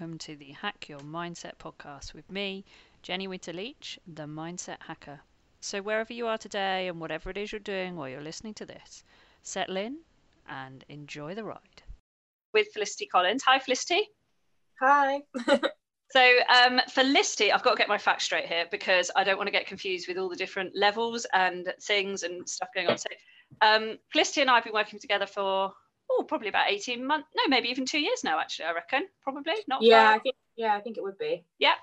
[0.00, 2.64] and welcome to the Hack Your Mindset podcast with me,
[3.02, 5.20] Jenny Winter Leach, the Mindset Hacker.
[5.60, 8.66] So, wherever you are today and whatever it is you're doing while you're listening to
[8.66, 9.02] this,
[9.42, 9.98] settle in
[10.48, 11.82] and enjoy the ride.
[12.52, 13.42] With Felicity Collins.
[13.44, 14.08] Hi, Felicity.
[14.80, 15.20] Hi.
[16.10, 19.48] so, um, Felicity, I've got to get my facts straight here because I don't want
[19.48, 22.98] to get confused with all the different levels and things and stuff going on.
[22.98, 23.10] So,
[23.62, 25.72] um, Felicity and I have been working together for
[26.10, 27.28] oh, probably about 18 months.
[27.36, 29.06] No, maybe even two years now, actually, I reckon.
[29.22, 29.82] Probably not.
[29.82, 30.14] Yeah, far.
[30.14, 31.44] I think, yeah, I think it would be.
[31.58, 31.74] Yeah.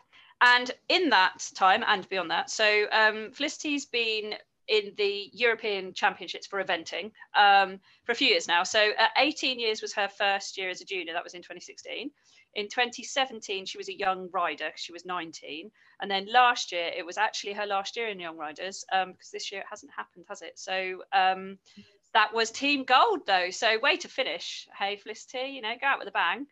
[0.42, 4.36] And in that time and beyond that, so um, Felicity's been
[4.68, 8.64] in the European Championships for eventing um, for a few years now.
[8.64, 11.14] So uh, 18 years was her first year as a junior.
[11.14, 12.10] That was in 2016.
[12.56, 14.72] In 2017, she was a young rider.
[14.76, 15.70] She was 19.
[16.02, 19.30] And then last year, it was actually her last year in Young Riders um, because
[19.30, 20.58] this year it hasn't happened, has it?
[20.58, 21.58] So um,
[22.16, 23.52] that was team gold though.
[23.52, 24.68] So way to finish.
[24.76, 26.48] Hey Felicity, you know, go out with a bang.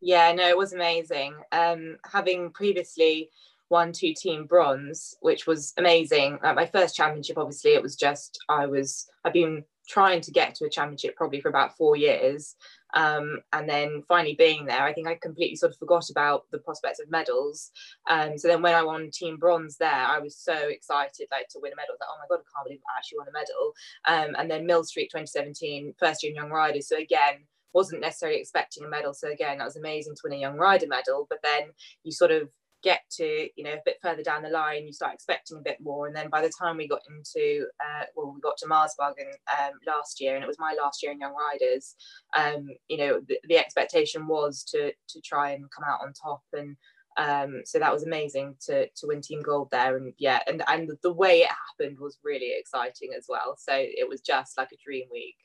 [0.00, 1.34] Yeah, no, it was amazing.
[1.52, 3.30] Um, having previously
[3.68, 6.38] won two team bronze, which was amazing.
[6.42, 10.54] Like my first championship, obviously, it was just I was I've been trying to get
[10.56, 12.56] to a championship probably for about four years.
[12.94, 16.58] Um, and then finally being there, I think I completely sort of forgot about the
[16.58, 17.70] prospects of medals.
[18.08, 21.58] Um, so then when I won team bronze there, I was so excited like to
[21.60, 21.96] win a medal.
[21.98, 23.72] Like, oh my god, I can't believe I actually won a medal.
[24.06, 26.88] Um, and then Millstreet 2017, first year in Young Riders.
[26.88, 29.14] So again, wasn't necessarily expecting a medal.
[29.14, 31.26] So again, that was amazing to win a Young Rider medal.
[31.28, 31.70] But then
[32.04, 32.50] you sort of
[32.82, 35.78] get to you know a bit further down the line you start expecting a bit
[35.80, 39.30] more and then by the time we got into uh, well we got to Maarsbergen
[39.58, 41.94] um, last year and it was my last year in young riders
[42.36, 46.42] um, you know the, the, expectation was to to try and come out on top
[46.52, 46.76] and
[47.18, 50.90] um, so that was amazing to to win team gold there and yeah and and
[51.02, 54.82] the way it happened was really exciting as well so it was just like a
[54.84, 55.36] dream week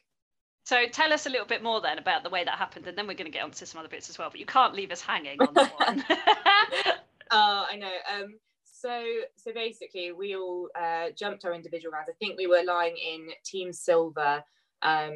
[0.68, 3.08] so tell us a little bit more then about the way that happened, and then
[3.08, 4.30] we're going to get on to some other bits as well.
[4.30, 6.04] But you can't leave us hanging on that one.
[7.32, 7.92] oh, I know.
[8.16, 9.04] Um, so
[9.36, 12.10] so basically, we all uh, jumped our individual rounds.
[12.10, 14.44] I think we were lying in Team Silver,
[14.82, 15.16] um,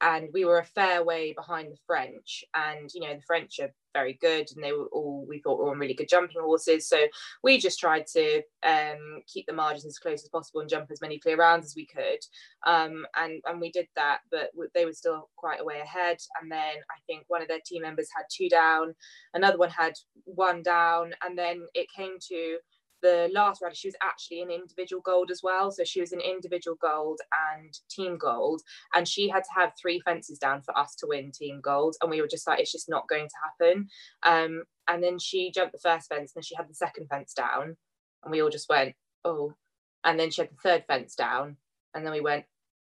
[0.00, 2.44] and we were a fair way behind the French.
[2.54, 5.70] And you know, the French are very good, and they were all we thought were
[5.70, 6.88] on really good jumping horses.
[6.88, 6.98] So
[7.42, 11.00] we just tried to um, keep the margins as close as possible and jump as
[11.00, 12.18] many clear rounds as we could.
[12.66, 16.18] Um, and and we did that, but they were still quite a way ahead.
[16.40, 18.94] And then I think one of their team members had two down,
[19.34, 22.58] another one had one down, and then it came to
[23.02, 25.70] the last rider, she was actually an individual gold as well.
[25.70, 27.20] So she was an individual gold
[27.52, 28.62] and team gold.
[28.94, 31.96] And she had to have three fences down for us to win team gold.
[32.00, 33.88] And we were just like, it's just not going to happen.
[34.22, 37.32] Um, and then she jumped the first fence, and then she had the second fence
[37.32, 37.76] down.
[38.22, 38.94] And we all just went,
[39.24, 39.54] oh.
[40.04, 41.56] And then she had the third fence down.
[41.94, 42.44] And then we went,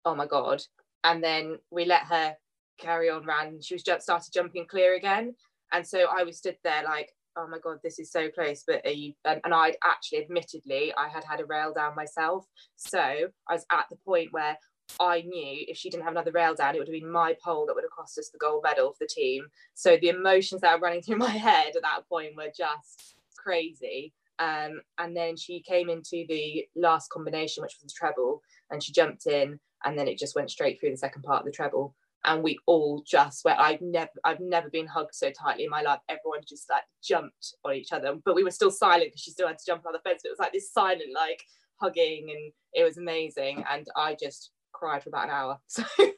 [0.06, 0.62] oh my God.
[1.04, 2.36] And then we let her
[2.80, 3.64] carry on round.
[3.64, 5.36] She was just started jumping clear again.
[5.72, 8.86] And so I was stood there like, oh my god this is so close but
[8.86, 13.00] are you and, and i actually admittedly i had had a rail down myself so
[13.00, 14.58] i was at the point where
[15.00, 17.66] I knew if she didn't have another rail down, it would have been my pole
[17.66, 19.46] that would have cost us the gold medal for the team.
[19.74, 24.14] So the emotions that were running through my head at that point were just crazy.
[24.40, 28.92] Um, and then she came into the last combination, which was the treble, and she
[28.92, 31.96] jumped in, and then it just went straight through the second part of the treble
[32.26, 35.82] and we all just went I've never I've never been hugged so tightly in my
[35.82, 36.00] life.
[36.10, 39.48] Everyone just like jumped on each other but we were still silent because she still
[39.48, 41.44] had to jump on the fence but it was like this silent like
[41.78, 45.60] hugging and it was amazing and I just cried for about an hour.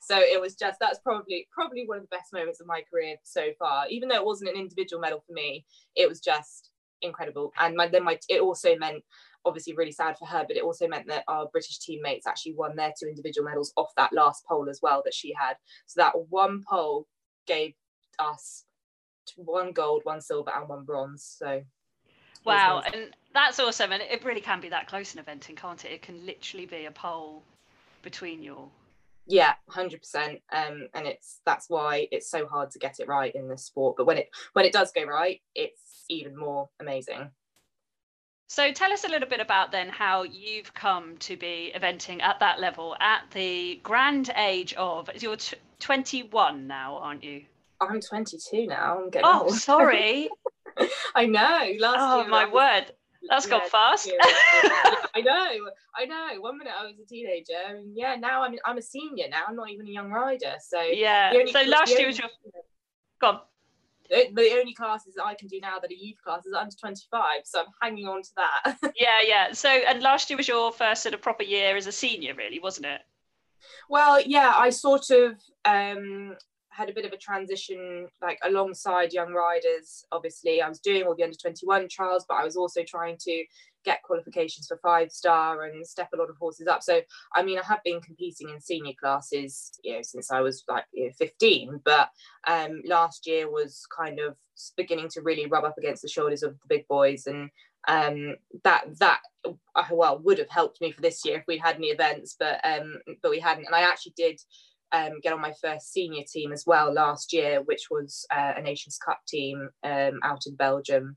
[0.00, 2.82] So so it was just that's probably probably one of the best moments of my
[2.90, 3.86] career so far.
[3.88, 5.64] Even though it wasn't an individual medal for me
[5.94, 6.70] it was just
[7.02, 7.52] incredible.
[7.58, 9.02] And my, then my it also meant
[9.48, 12.76] obviously really sad for her, but it also meant that our British teammates actually won
[12.76, 15.54] their two individual medals off that last pole as well that she had.
[15.86, 17.06] So that one pole
[17.46, 17.74] gave
[18.18, 18.64] us
[19.36, 21.36] one gold, one silver, and one bronze.
[21.38, 21.62] So
[22.44, 23.92] wow, and that's awesome.
[23.92, 25.92] And it really can be that close in eventing, can't it?
[25.92, 27.42] It can literally be a pole
[28.02, 28.68] between your
[29.28, 33.46] yeah 100% um and it's that's why it's so hard to get it right in
[33.46, 37.30] this sport but when it when it does go right it's even more amazing
[38.48, 42.40] so tell us a little bit about then how you've come to be eventing at
[42.40, 47.44] that level at the grand age of you're t- 21 now, aren't you?
[47.80, 48.98] I'm 22 now.
[48.98, 49.54] I'm getting oh, old.
[49.54, 50.30] sorry.
[51.14, 51.72] I know.
[51.78, 52.90] Last oh year, my word.
[53.28, 54.10] That's yeah, gone fast.
[54.22, 56.40] I know, I know.
[56.40, 59.42] One minute I was a teenager, and yeah, now I'm I'm a senior now.
[59.48, 60.54] I'm not even a young rider.
[60.60, 61.32] So yeah.
[61.52, 62.28] So last year was your.
[63.20, 63.40] Gone
[64.08, 67.42] the only classes that I can do now that are youth classes are under 25
[67.44, 68.78] so I'm hanging on to that.
[68.98, 69.52] Yeah yeah.
[69.52, 72.58] So and last year was your first sort of proper year as a senior really
[72.58, 73.00] wasn't it?
[73.88, 76.36] Well yeah I sort of um
[76.70, 80.62] had a bit of a transition like alongside young riders obviously.
[80.62, 83.44] I was doing all the under 21 trials but i was also trying to
[83.88, 87.00] get qualifications for five star and step a lot of horses up so
[87.34, 90.84] i mean i have been competing in senior classes you know since i was like
[90.92, 92.10] you know, 15 but
[92.46, 94.36] um last year was kind of
[94.76, 97.48] beginning to really rub up against the shoulders of the big boys and
[97.88, 101.76] um that that uh, well would have helped me for this year if we'd had
[101.76, 104.38] any events but um but we hadn't and i actually did
[104.92, 108.62] um, get on my first senior team as well last year, which was uh, a
[108.62, 111.16] Nations Cup team um, out in Belgium.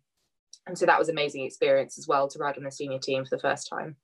[0.67, 3.25] And so that was an amazing experience as well to ride on the senior team
[3.25, 3.95] for the first time.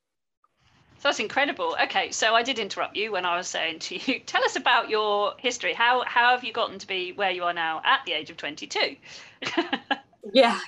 [0.99, 1.77] So that's incredible.
[1.83, 4.89] Okay, so I did interrupt you when I was saying to you, tell us about
[4.89, 5.73] your history.
[5.73, 8.37] How how have you gotten to be where you are now at the age of
[8.37, 8.95] 22?
[10.33, 10.59] yeah.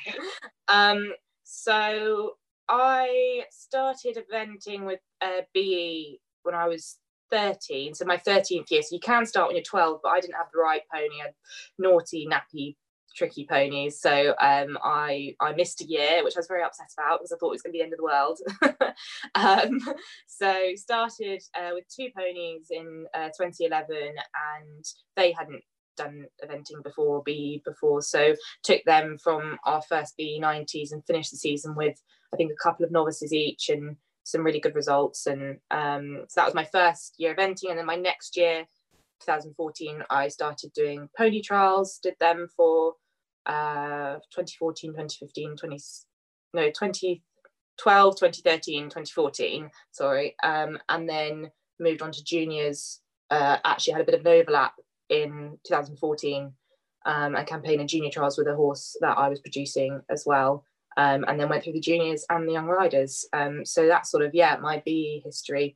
[0.67, 1.13] Um,
[1.43, 2.33] so
[2.67, 6.97] I started eventing with uh, BE when I was
[7.31, 8.83] 13, so my 13th year.
[8.83, 11.21] So you can start when you're 12, but I didn't have the right pony.
[11.21, 11.33] I had
[11.79, 12.75] naughty, nappy,
[13.19, 13.99] tricky ponies.
[13.99, 17.37] So um, I I missed a year, which I was very upset about because I
[17.37, 18.39] thought it was going to be the end of the world.
[19.35, 19.79] um,
[20.27, 24.85] so started uh, with two ponies in uh, 2011, and
[25.17, 25.63] they hadn't
[25.97, 28.33] done eventing before BE before, so
[28.63, 32.01] took them from our first BE 90s and finished the season with
[32.33, 35.25] I think a couple of novices each and some really good results.
[35.25, 37.69] And um, so that was my first year eventing.
[37.69, 38.65] And then my next year,
[39.25, 42.93] 2014, I started doing pony trials, did them for
[43.49, 45.77] uh, 2014, 2015, 20,
[46.53, 50.35] no, 2012, 2013, 2014, sorry.
[50.43, 53.01] Um, and then moved on to juniors.
[53.31, 54.73] Uh, actually had a bit of an overlap
[55.09, 56.51] in 2014
[57.05, 60.63] um, and campaign in junior trials with a horse that I was producing as well
[60.97, 63.25] um, and then went through the juniors and the young riders.
[63.33, 65.75] Um, so that's sort of, yeah, my BE history.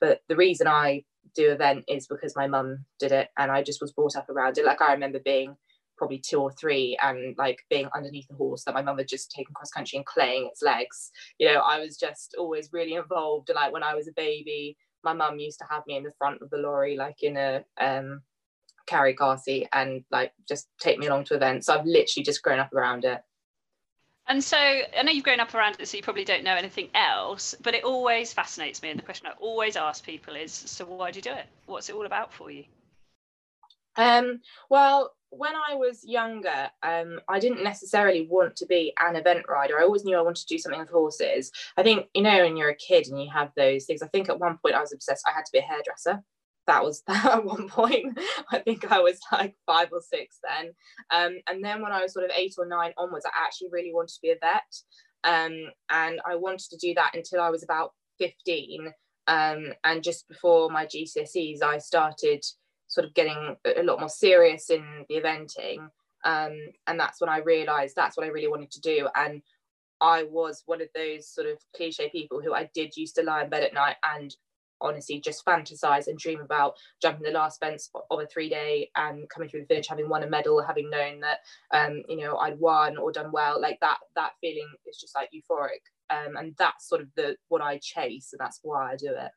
[0.00, 1.04] But the reason I
[1.34, 4.58] do event is because my mum did it and I just was brought up around
[4.58, 4.64] it.
[4.64, 5.56] Like I remember being
[5.96, 9.30] probably two or three and like being underneath the horse that my mum had just
[9.30, 11.10] taken cross country and claying its legs.
[11.38, 13.48] You know, I was just always really involved.
[13.50, 16.12] And like when I was a baby, my mum used to have me in the
[16.18, 18.22] front of the lorry, like in a um,
[18.86, 21.66] carry car seat and like just take me along to events.
[21.66, 23.20] So I've literally just grown up around it.
[24.26, 26.88] And so I know you've grown up around it, so you probably don't know anything
[26.94, 28.88] else, but it always fascinates me.
[28.88, 31.44] And the question I always ask people is so why do you do it?
[31.66, 32.64] What's it all about for you?
[33.96, 34.40] Um,
[34.70, 39.78] well, when I was younger, um, I didn't necessarily want to be an event rider.
[39.78, 41.50] I always knew I wanted to do something with horses.
[41.76, 44.28] I think, you know, when you're a kid and you have those things, I think
[44.28, 46.22] at one point I was obsessed, I had to be a hairdresser
[46.66, 48.18] that was that at one point.
[48.50, 50.72] I think I was like five or six then.
[51.10, 53.92] Um, and then when I was sort of eight or nine onwards, I actually really
[53.92, 54.62] wanted to be a vet.
[55.24, 58.92] Um, and I wanted to do that until I was about 15.
[59.26, 62.44] Um, and just before my GCSEs, I started
[62.94, 65.88] sort of getting a lot more serious in the eventing.
[66.24, 66.56] Um,
[66.86, 69.08] and that's when I realized that's what I really wanted to do.
[69.16, 69.42] And
[70.00, 73.42] I was one of those sort of cliche people who I did used to lie
[73.42, 74.34] in bed at night and
[74.80, 79.28] honestly just fantasize and dream about jumping the last fence of a three day and
[79.28, 81.38] coming through the finish having won a medal having known that
[81.72, 85.30] um you know i'd won or done well like that that feeling is just like
[85.32, 85.80] euphoric
[86.10, 89.30] um and that's sort of the what i chase and that's why i do it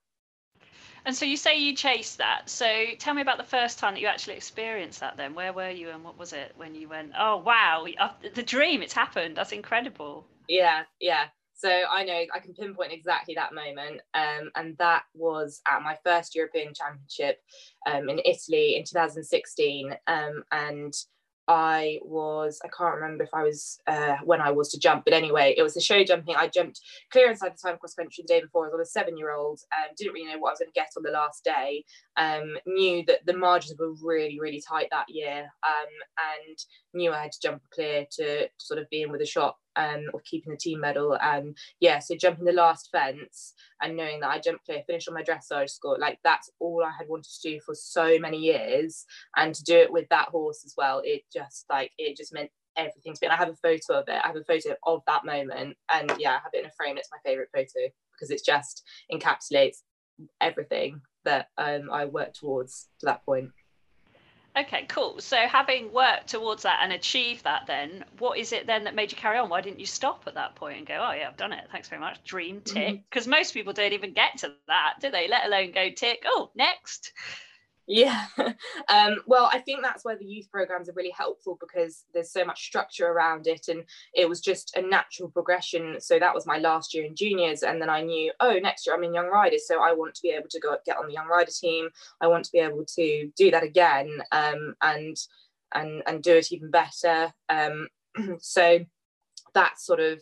[1.08, 4.02] and so you say you chased that so tell me about the first time that
[4.02, 7.12] you actually experienced that then where were you and what was it when you went
[7.18, 11.24] oh wow uh, the dream it's happened that's incredible yeah yeah
[11.58, 14.02] so I know I can pinpoint exactly that moment.
[14.14, 17.40] Um, and that was at my first European Championship
[17.88, 19.96] um, in Italy in 2016.
[20.06, 20.94] Um, and
[21.48, 25.14] I was, I can't remember if I was uh, when I was to jump, but
[25.14, 26.36] anyway, it was the show jumping.
[26.36, 28.66] I jumped clear inside the time cross country the day before.
[28.66, 30.80] I was a seven year old, um, didn't really know what I was going to
[30.80, 31.86] get on the last day.
[32.18, 36.58] Um, knew that the margins were really, really tight that year, um, and
[36.94, 39.56] knew I had to jump clear to, to sort of be in with a shot
[39.78, 41.18] um, of keeping the team medal.
[41.22, 45.14] And yeah, so jumping the last fence and knowing that I jumped clear, finished on
[45.14, 49.06] my dressage score, like that's all I had wanted to do for so many years.
[49.36, 52.50] And to do it with that horse as well, it just like it just meant
[52.76, 53.28] everything to me.
[53.28, 54.22] And I have a photo of it.
[54.24, 56.98] I have a photo of that moment, and yeah, I have it in a frame.
[56.98, 59.78] It's my favorite photo because it just encapsulates
[60.42, 63.52] everything that um, I worked towards to that point.
[64.58, 65.20] Okay, cool.
[65.20, 69.12] So having worked towards that and achieved that, then what is it then that made
[69.12, 69.50] you carry on?
[69.50, 71.68] Why didn't you stop at that point and go, "Oh yeah, I've done it.
[71.72, 72.24] Thanks very much.
[72.24, 73.32] Dream tick." Because mm-hmm.
[73.32, 75.28] most people don't even get to that, do they?
[75.28, 76.24] Let alone go tick.
[76.26, 77.14] Oh, next.
[77.90, 78.26] Yeah,
[78.90, 82.44] um, well, I think that's where the youth programs are really helpful because there's so
[82.44, 85.96] much structure around it, and it was just a natural progression.
[86.02, 88.96] So that was my last year in juniors, and then I knew, oh, next year
[88.96, 91.14] I'm in Young Riders, so I want to be able to go get on the
[91.14, 91.88] Young Rider team.
[92.20, 95.16] I want to be able to do that again, um, and
[95.74, 97.34] and and do it even better.
[97.48, 97.88] Um,
[98.40, 98.80] so
[99.54, 100.20] that's sort of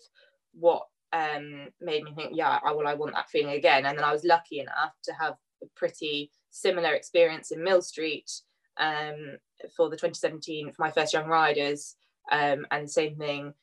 [0.53, 3.85] what um, made me think, yeah, I, well, I want that feeling again.
[3.85, 8.31] And then I was lucky enough to have a pretty similar experience in Millstreet
[8.77, 9.37] um,
[9.75, 11.95] for the 2017 for my first Young Riders,
[12.31, 13.53] um, and the same thing,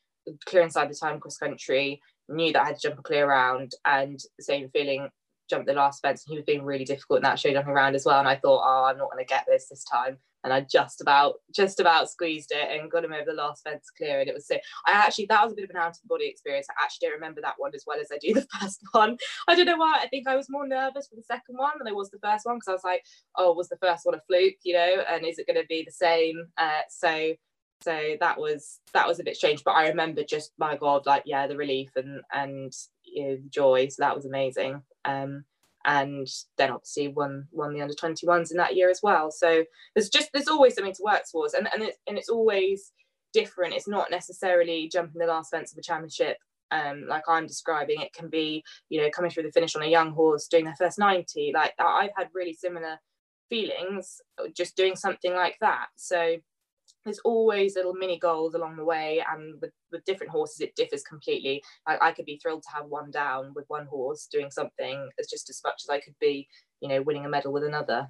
[0.45, 2.01] clear inside the time cross country.
[2.29, 5.09] Knew that I had to jump a clear round, and the same feeling
[5.49, 6.23] jumped the last fence.
[6.25, 8.19] And he was being really difficult in that show jumping around as well.
[8.19, 11.01] And I thought, oh, I'm not going to get this this time and I just
[11.01, 14.19] about just about squeezed it and got him over the last fence clear.
[14.19, 16.27] And it was so I actually that was a bit of an out of body
[16.27, 16.67] experience.
[16.69, 19.17] I actually don't remember that one as well as I do the first one.
[19.47, 19.99] I don't know why.
[20.01, 22.45] I think I was more nervous for the second one than I was the first
[22.45, 23.03] one because I was like,
[23.37, 25.03] oh, was the first one a fluke, you know?
[25.09, 26.47] And is it going to be the same?
[26.57, 27.33] Uh, so
[27.81, 29.63] so that was that was a bit strange.
[29.63, 32.73] But I remember just my God, like yeah, the relief and and
[33.05, 33.87] you know, joy.
[33.87, 34.81] So that was amazing.
[35.05, 35.45] Um,
[35.85, 39.31] and then obviously won won the under 21s in that year as well.
[39.31, 41.53] So there's just there's always something to work towards.
[41.53, 42.91] And and, it, and it's always
[43.33, 43.73] different.
[43.73, 46.37] It's not necessarily jumping the last fence of a championship.
[46.71, 49.87] Um, like I'm describing it can be you know coming through the finish on a
[49.87, 52.97] young horse doing their first 90 like I've had really similar
[53.47, 54.19] feelings
[54.55, 55.87] just doing something like that.
[55.95, 56.37] So
[57.05, 61.03] there's always little mini goals along the way and with, with different horses it differs
[61.03, 61.61] completely.
[61.87, 65.27] I, I could be thrilled to have one down with one horse doing something as
[65.27, 66.47] just as much as i could be
[66.81, 68.07] you know winning a medal with another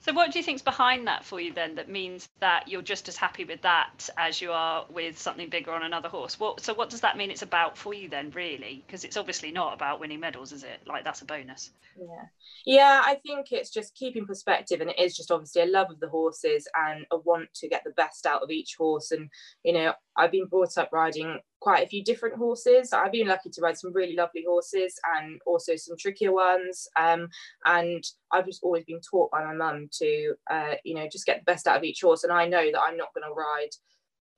[0.00, 3.08] so what do you think's behind that for you then that means that you're just
[3.08, 6.38] as happy with that as you are with something bigger on another horse?
[6.38, 8.84] What so what does that mean it's about for you then really?
[8.86, 10.80] Because it's obviously not about winning medals, is it?
[10.86, 11.70] Like that's a bonus.
[11.98, 12.26] Yeah.
[12.64, 16.00] Yeah, I think it's just keeping perspective and it is just obviously a love of
[16.00, 19.28] the horses and a want to get the best out of each horse and
[19.64, 22.92] you know, I've been brought up riding quite a few different horses.
[22.92, 26.88] I've been lucky to ride some really lovely horses and also some trickier ones.
[26.96, 27.28] Um,
[27.64, 31.40] and I've just always been taught by my mum to, uh, you know, just get
[31.40, 32.24] the best out of each horse.
[32.24, 33.70] And I know that I'm not going to ride.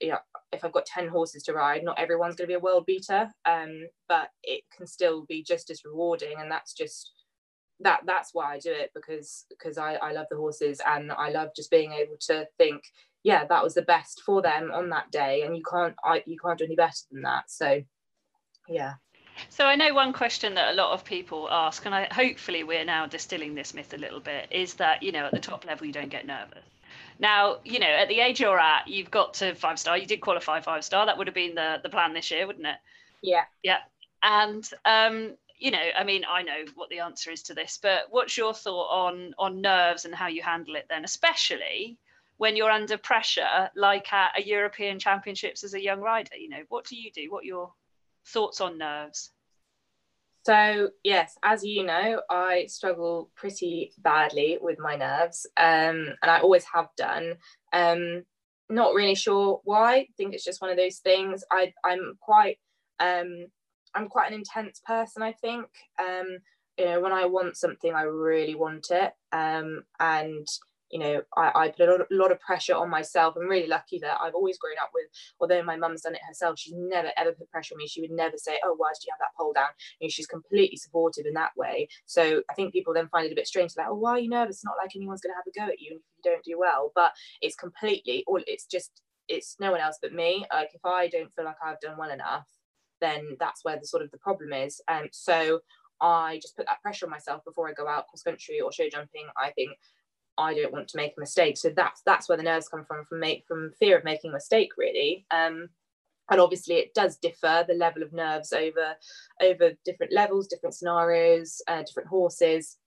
[0.01, 0.19] You know,
[0.53, 3.29] if I've got 10 horses to ride, not everyone's going to be a world beater,
[3.45, 6.37] um, but it can still be just as rewarding.
[6.39, 7.13] And that's just
[7.83, 11.31] that that's why I do it because because I, I love the horses and I
[11.31, 12.83] love just being able to think
[13.23, 16.39] yeah, that was the best for them on that day, and you can't I, you
[16.39, 17.51] can't do any better than that.
[17.51, 17.83] So,
[18.69, 18.95] yeah.
[19.49, 22.85] So I know one question that a lot of people ask, and I, hopefully we're
[22.85, 25.87] now distilling this myth a little bit, is that you know at the top level
[25.87, 26.65] you don't get nervous.
[27.19, 29.99] Now you know at the age you're at, you've got to five star.
[29.99, 31.07] You did qualify five star.
[31.07, 32.77] That would have been the the plan this year, wouldn't it?
[33.23, 33.45] Yeah.
[33.63, 33.79] Yeah.
[34.23, 38.07] And um, you know, I mean, I know what the answer is to this, but
[38.09, 41.99] what's your thought on on nerves and how you handle it then, especially
[42.41, 46.35] when you're under pressure, like at a European Championships as a young rider?
[46.39, 47.31] You know, what do you do?
[47.31, 47.75] What your
[48.27, 49.31] thoughts on nerves?
[50.47, 56.41] So yes, as you know, I struggle pretty badly with my nerves, um, and I
[56.41, 57.35] always have done.
[57.75, 58.23] Um,
[58.71, 59.97] not really sure why.
[59.97, 61.45] I think it's just one of those things.
[61.53, 62.57] I I'm quite
[63.01, 63.49] um,
[63.95, 65.23] I'm quite an intense person.
[65.23, 65.67] I think
[65.99, 66.39] um,
[66.79, 70.49] you know when I want something, I really want it, um, and
[70.91, 73.35] you know, I, I put a lot, of pressure on myself.
[73.37, 75.07] I'm really lucky that I've always grown up with,
[75.41, 77.87] although my mum's done it herself, she's never ever put pressure on me.
[77.87, 79.69] She would never say, Oh, why did you have that pole down?
[80.01, 81.89] You know, she's completely supportive in that way.
[82.07, 84.19] So I think people then find it a bit strange, to like, Oh, why are
[84.19, 84.57] you nervous?
[84.57, 86.59] It's not like anyone's going to have a go at you if you don't do
[86.59, 86.93] well.
[86.95, 90.45] But it's completely, all it's just, it's no one else but me.
[90.53, 92.47] Like if I don't feel like I've done well enough,
[93.01, 94.81] then that's where the sort of the problem is.
[94.89, 95.61] And um, so
[96.01, 98.89] I just put that pressure on myself before I go out cross country or show
[98.89, 99.27] jumping.
[99.37, 99.73] I think
[100.39, 101.57] I don't want to make a mistake.
[101.59, 104.35] So that's that's where the nerves come from from make from fear of making a
[104.35, 105.27] mistake really.
[105.31, 105.69] Um,
[106.31, 108.95] and obviously it does differ the level of nerves over
[109.43, 112.79] over different levels, different scenarios, uh, different horses.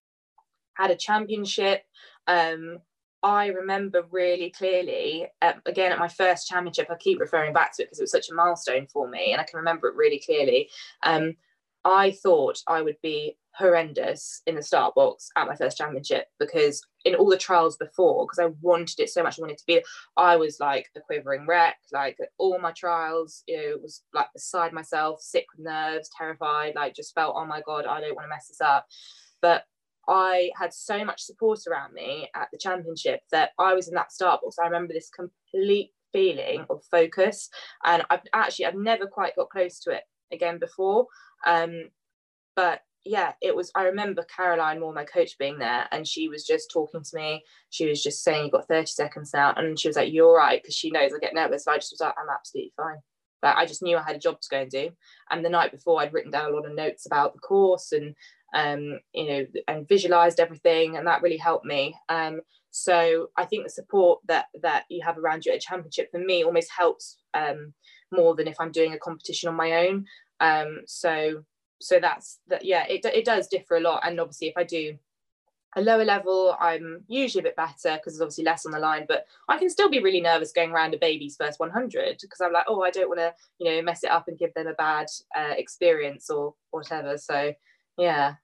[0.76, 1.84] Had a championship.
[2.28, 2.80] Um,
[3.22, 7.84] I remember really clearly, uh, again at my first championship, I keep referring back to
[7.84, 10.20] it because it was such a milestone for me, and I can remember it really
[10.20, 10.70] clearly.
[11.04, 11.36] Um,
[11.86, 16.82] I thought I would be horrendous in the start box at my first championship because
[17.06, 19.84] in all the trials before, because I wanted it so much, I wanted to be,
[20.18, 21.78] I was like a quivering wreck.
[21.92, 26.74] Like all my trials, you know, it was like beside myself, sick with nerves, terrified,
[26.76, 28.88] like just felt, oh my God, I don't want to mess this up.
[29.42, 29.64] But
[30.08, 34.12] I had so much support around me at the championship that I was in that
[34.12, 34.58] start box.
[34.58, 37.50] I remember this complete feeling of focus.
[37.84, 41.08] And I've actually, I've never quite got close to it again before.
[41.46, 41.90] Um,
[42.56, 43.72] but yeah, it was.
[43.76, 47.44] I remember Caroline Moore, my coach, being there, and she was just talking to me.
[47.70, 50.62] She was just saying, "You got 30 seconds now," and she was like, "You're right,"
[50.62, 51.66] because she knows I get nervous.
[51.66, 52.98] So I just was like, "I'm absolutely fine."
[53.42, 54.92] But I just knew I had a job to go and do.
[55.30, 58.16] And the night before, I'd written down a lot of notes about the course and
[58.54, 61.96] um, you know, and visualized everything, and that really helped me.
[62.08, 66.10] Um, so I think the support that that you have around you at a championship
[66.12, 67.74] for me almost helps um,
[68.14, 70.06] more than if I'm doing a competition on my own.
[70.40, 71.44] Um, so
[71.82, 72.64] so that's that.
[72.64, 74.98] Yeah, it it does differ a lot, and obviously if I do
[75.76, 79.06] a lower level, I'm usually a bit better because there's obviously less on the line,
[79.08, 82.54] but I can still be really nervous going around a baby's first 100 because I'm
[82.54, 84.74] like, oh, I don't want to, you know, mess it up and give them a
[84.74, 87.18] bad uh, experience or whatever.
[87.18, 87.54] So,
[87.98, 88.36] yeah.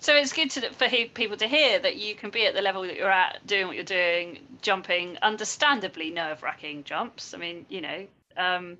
[0.00, 2.82] So it's good to, for people to hear that you can be at the level
[2.82, 7.34] that you're at, doing what you're doing, jumping understandably nerve-wracking jumps.
[7.34, 8.78] I mean, you know, um,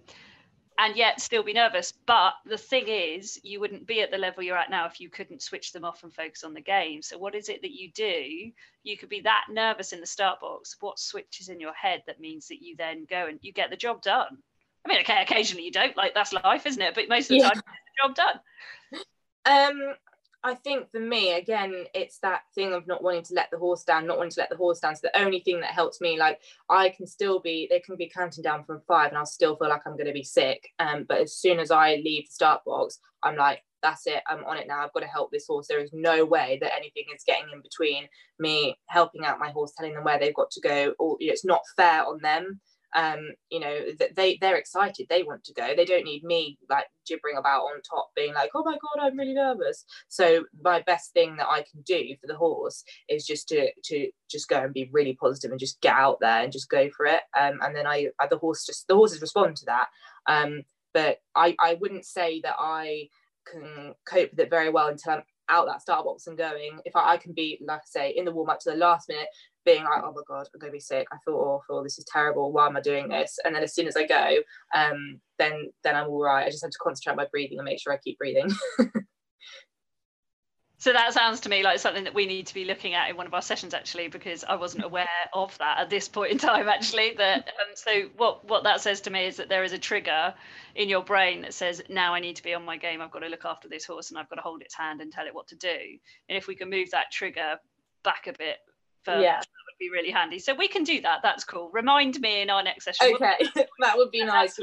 [0.79, 1.93] and yet still be nervous.
[2.07, 5.11] But the thing is, you wouldn't be at the level you're at now if you
[5.11, 7.03] couldn't switch them off and focus on the game.
[7.03, 8.51] So, what is it that you do?
[8.83, 10.77] You could be that nervous in the start box.
[10.81, 13.77] What switches in your head that means that you then go and you get the
[13.77, 14.39] job done?
[14.85, 16.95] I mean, okay, occasionally you don't, like that's life, isn't it?
[16.95, 17.51] But most of the yeah.
[17.51, 18.41] time, the job done.
[19.45, 19.95] Um,
[20.45, 23.85] I think for me, again, it's that thing of not wanting to let the horse
[23.85, 24.97] down, not wanting to let the horse down.
[24.97, 28.11] So the only thing that helps me, like I can still be, they can be
[28.13, 30.69] counting down from five and I'll still feel like I'm going to be sick.
[30.81, 34.45] Um, but as soon as I leave the start box, I'm like, that's it, I'm
[34.45, 34.85] on it now.
[34.85, 35.67] I've got to help this horse.
[35.69, 38.09] There is no way that anything is getting in between
[38.39, 41.33] me helping out my horse, telling them where they've got to go, or you know,
[41.33, 42.61] it's not fair on them
[42.95, 43.21] um,
[43.51, 43.79] you know,
[44.15, 45.75] they they're excited, they want to go.
[45.75, 49.19] They don't need me like gibbering about on top, being like, oh my god, I'm
[49.19, 49.85] really nervous.
[50.09, 54.11] So my best thing that I can do for the horse is just to to
[54.31, 57.07] just go and be really positive and just get out there and just go for
[57.07, 57.23] it.
[57.39, 59.87] Um, and then I, I the horse just the horses respond to that.
[60.27, 63.09] Um, but I I wouldn't say that I
[63.51, 66.79] can cope with it very well until I'm out that box and going.
[66.85, 69.09] If I, I can be, like I say, in the warm up to the last
[69.09, 69.29] minute,
[69.65, 71.07] being like, oh my god, I'm gonna be sick.
[71.13, 71.83] I feel awful.
[71.83, 72.53] This is terrible.
[72.53, 73.39] Why am I doing this?
[73.45, 74.37] And then as soon as I go,
[74.75, 76.47] um, then then I'm all right.
[76.47, 78.51] I just have to concentrate on my breathing and make sure I keep breathing.
[80.83, 83.17] so that sounds to me like something that we need to be looking at in
[83.17, 86.39] one of our sessions actually, because I wasn't aware of that at this point in
[86.39, 87.15] time actually.
[87.19, 90.35] That um, so what what that says to me is that there is a trigger
[90.75, 93.01] in your brain that says now I need to be on my game.
[93.01, 95.13] I've got to look after this horse and I've got to hold its hand and
[95.13, 95.69] tell it what to do.
[96.29, 97.61] And if we can move that trigger
[98.03, 98.57] back a bit
[99.05, 99.39] for yeah.
[99.39, 100.41] that would be really handy.
[100.41, 101.21] So we can do that.
[101.23, 101.71] That's cool.
[101.73, 103.15] Remind me in our next session.
[103.15, 103.37] Okay,
[103.79, 104.59] that would be nice.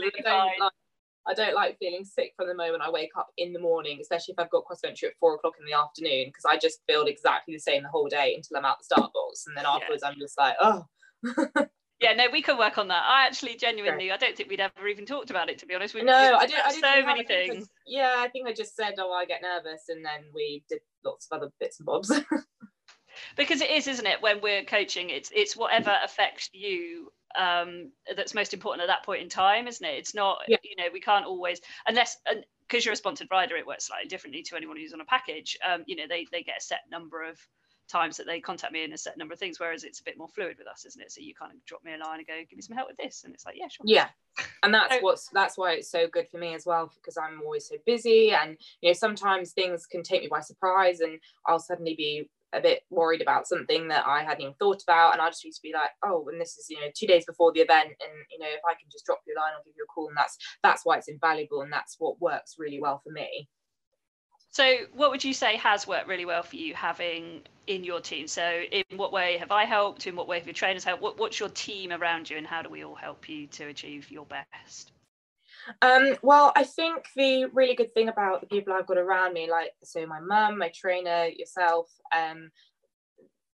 [1.29, 3.99] I don't, like, don't feeling sick from the moment I wake up in the morning,
[4.01, 6.79] especially if I've got cross country at four o'clock in the afternoon, because I just
[6.87, 9.65] feel exactly the same the whole day until I'm out the start box, and then
[9.65, 10.09] afterwards yeah.
[10.09, 10.85] I'm just like, oh.
[12.01, 13.03] yeah, no, we can work on that.
[13.05, 15.93] I actually genuinely, I don't think we'd ever even talked about it to be honest.
[15.93, 16.57] We, no, I did.
[16.65, 17.65] I so many things.
[17.65, 20.79] I, yeah, I think I just said, oh, I get nervous, and then we did
[21.05, 22.11] lots of other bits and bobs.
[23.35, 28.33] because it is isn't it when we're coaching it's it's whatever affects you um that's
[28.33, 29.97] most important at that point in time isn't it?
[29.97, 30.57] It's not yeah.
[30.63, 32.17] you know we can't always unless
[32.67, 35.57] because you're a sponsored rider it works slightly differently to anyone who's on a package.
[35.67, 37.39] Um you know they they get a set number of
[37.89, 40.17] times that they contact me in a set number of things whereas it's a bit
[40.17, 41.11] more fluid with us isn't it?
[41.11, 42.97] So you kind of drop me a line and go give me some help with
[42.97, 43.23] this.
[43.23, 43.85] And it's like yeah sure.
[43.85, 44.07] Yeah.
[44.63, 47.41] And that's so, what's that's why it's so good for me as well because i'm
[47.43, 51.59] always so busy and you know sometimes things can take me by surprise and i'll
[51.59, 55.13] suddenly be a bit worried about something that I hadn't even thought about.
[55.13, 57.25] And I just used to be like, oh, and this is, you know, two days
[57.25, 57.89] before the event.
[57.89, 59.93] And, you know, if I can just drop you a line, I'll give you a
[59.93, 60.07] call.
[60.07, 61.61] And that's that's why it's invaluable.
[61.61, 63.47] And that's what works really well for me.
[64.51, 68.27] So, what would you say has worked really well for you having in your team?
[68.27, 70.07] So, in what way have I helped?
[70.07, 71.03] In what way have your trainers helped?
[71.03, 74.09] What, what's your team around you, and how do we all help you to achieve
[74.09, 74.91] your best?
[75.81, 79.49] Um, well, I think the really good thing about the people I've got around me,
[79.49, 82.51] like so my mum, my trainer, yourself, um,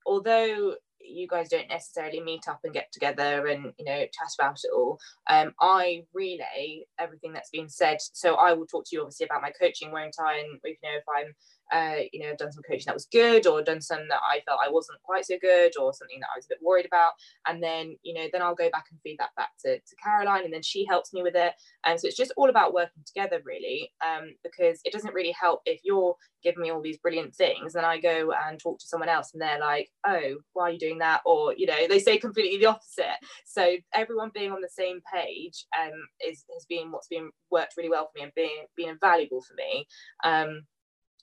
[0.06, 4.58] although you guys don't necessarily meet up and get together and you know chat about
[4.64, 5.00] it all
[5.30, 7.98] um, i relay everything that's been said.
[8.00, 10.40] So i will talk to you obviously about my coaching won't i?
[10.40, 11.34] And you know if i'm
[11.72, 14.60] uh, you know, done some coaching that was good or done some that I felt
[14.66, 17.14] I wasn't quite so good or something that I was a bit worried about.
[17.48, 20.46] And then, you know, then I'll go back and feed that back to, to Caroline
[20.46, 21.54] and then she helps me with it.
[21.86, 25.62] And so it's just all about working together really, um, because it doesn't really help
[25.66, 29.10] if you're giving me all these brilliant things and I go and talk to someone
[29.10, 31.22] else and they're like, oh, why are you doing that?
[31.26, 33.18] Or, you know, they say completely the opposite.
[33.46, 35.94] So everyone being on the same page um,
[36.26, 39.56] is has been what's been worked really well for me and being being invaluable for
[39.56, 39.88] me.
[40.24, 40.62] Um,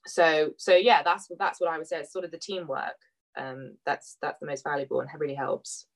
[0.07, 1.99] so so yeah that's that's what i would say.
[1.99, 2.97] It's sort of the teamwork
[3.37, 5.87] um that's that's the most valuable and really helps.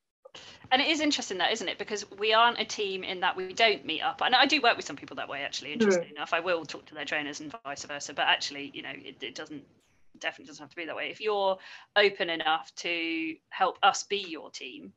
[0.71, 1.79] And it is interesting that isn't it?
[1.79, 4.21] Because we aren't a team in that we don't meet up.
[4.23, 6.17] And i do work with some people that way actually interesting mm.
[6.17, 6.33] enough.
[6.33, 9.35] I will talk to their trainers and vice versa but actually you know it, it
[9.35, 9.65] doesn't
[10.19, 11.11] definitely doesn't have to be that way.
[11.11, 11.59] If you're
[11.97, 14.93] open enough to help us be your team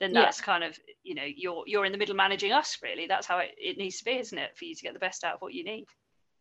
[0.00, 0.44] then that's yeah.
[0.44, 3.06] kind of you know you're you're in the middle managing us really.
[3.06, 4.56] That's how it, it needs to be isn't it?
[4.56, 5.86] For you to get the best out of what you need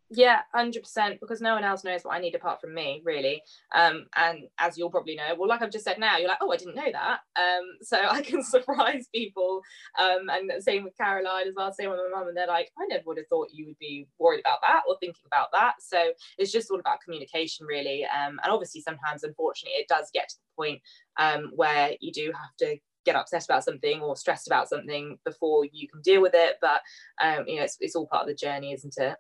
[0.10, 1.20] yeah, hundred percent.
[1.20, 3.42] Because no one else knows what I need apart from me, really.
[3.76, 6.52] Um, and as you'll probably know, well, like I've just said now, you're like, oh,
[6.52, 7.20] I didn't know that.
[7.36, 9.62] Um, so I can surprise people.
[10.00, 11.72] Um, and same with Caroline as well.
[11.74, 14.08] Same with my mum, and they're like, I never would have thought you would be
[14.20, 15.76] worried about that or thinking about that.
[15.80, 18.06] So it's just all about communication, really.
[18.06, 20.82] Um, and obviously, sometimes, unfortunately, it does get to the point
[21.18, 25.66] um, where you do have to get upset about something or stressed about something before
[25.72, 26.58] you can deal with it.
[26.62, 26.82] But
[27.22, 29.16] um, you know, it's, it's all part of the journey, isn't it?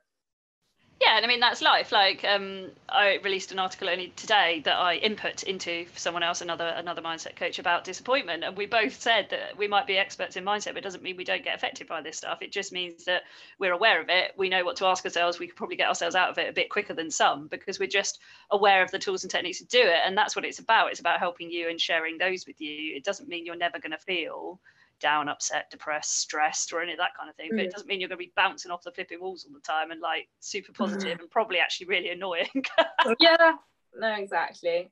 [1.00, 1.92] Yeah, and I mean that's life.
[1.92, 6.42] Like um, I released an article only today that I input into for someone else,
[6.42, 10.36] another another mindset coach about disappointment, and we both said that we might be experts
[10.38, 12.42] in mindset, but it doesn't mean we don't get affected by this stuff.
[12.42, 13.24] It just means that
[13.60, 14.32] we're aware of it.
[14.38, 15.38] We know what to ask ourselves.
[15.38, 17.88] We could probably get ourselves out of it a bit quicker than some because we're
[17.88, 20.90] just aware of the tools and techniques to do it, and that's what it's about.
[20.90, 22.96] It's about helping you and sharing those with you.
[22.96, 24.60] It doesn't mean you're never going to feel
[25.00, 27.50] down, upset, depressed, stressed, or any of that kind of thing.
[27.52, 27.58] Mm.
[27.58, 27.72] But it mm.
[27.72, 30.02] doesn't mean you're going to be bouncing off the flipping walls all the time and
[30.02, 32.50] like super positive and probably actually really annoying.
[33.20, 33.54] yeah,
[33.96, 34.90] no, exactly.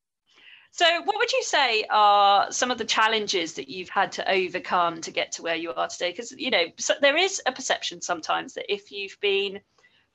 [0.71, 4.99] So, what would you say are some of the challenges that you've had to overcome
[5.01, 6.11] to get to where you are today?
[6.11, 9.61] Because, you know, so there is a perception sometimes that if you've been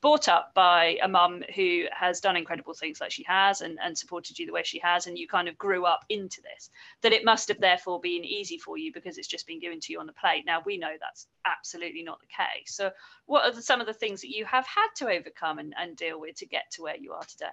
[0.01, 3.97] brought up by a mum who has done incredible things like she has and, and
[3.97, 6.69] supported you the way she has, and you kind of grew up into this,
[7.01, 9.93] that it must have therefore been easy for you because it's just been given to
[9.93, 10.43] you on the plate.
[10.45, 12.75] Now, we know that's absolutely not the case.
[12.75, 12.91] So,
[13.27, 15.95] what are the, some of the things that you have had to overcome and, and
[15.95, 17.47] deal with to get to where you are today?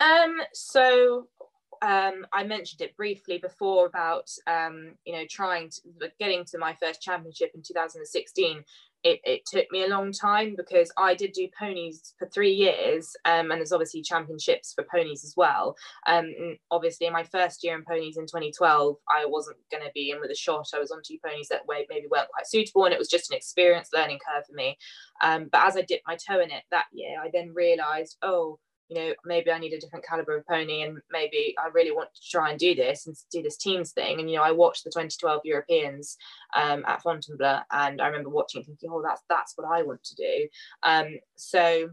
[0.00, 1.28] Um, so
[1.82, 6.74] um, I mentioned it briefly before about um, you know trying to getting to my
[6.74, 8.64] first championship in 2016
[9.04, 13.14] it, it, took me a long time because I did do ponies for three years,
[13.26, 15.76] um, and there's obviously championships for ponies as well.
[16.06, 16.32] Um,
[16.70, 20.30] obviously, my first year in ponies in 2012, I wasn't going to be in with
[20.30, 20.68] a shot.
[20.74, 23.36] I was on two ponies that maybe weren't quite suitable, and it was just an
[23.36, 24.78] experience learning curve for me.
[25.22, 28.58] Um, but as I dipped my toe in it that year, I then realised, oh,
[28.88, 32.10] you know, maybe I need a different caliber of pony and maybe I really want
[32.14, 34.20] to try and do this and do this teams thing.
[34.20, 36.16] And, you know, I watched the 2012 Europeans
[36.54, 40.14] um, at Fontainebleau and I remember watching thinking, oh, that's, that's what I want to
[40.16, 40.48] do.
[40.82, 41.90] Um, so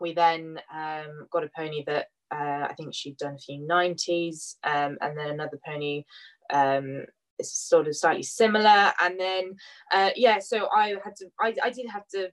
[0.00, 4.56] we then um, got a pony that uh, I think she'd done a few 90s
[4.64, 6.04] um, and then another pony
[6.52, 7.04] um,
[7.38, 9.54] is sort of slightly similar and then
[9.92, 12.30] uh, yeah so i had to I, I did have to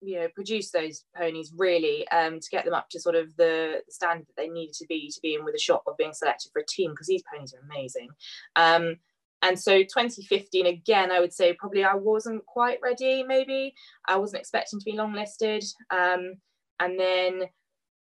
[0.00, 3.80] you know produce those ponies really um, to get them up to sort of the
[3.88, 6.50] standard that they needed to be to be in with a shot of being selected
[6.52, 8.08] for a team because these ponies are amazing.
[8.56, 8.96] Um,
[9.42, 13.74] and so 2015 again i would say probably i wasn't quite ready maybe.
[14.06, 15.64] I wasn't expecting to be longlisted.
[15.90, 16.34] Um,
[16.80, 17.42] and then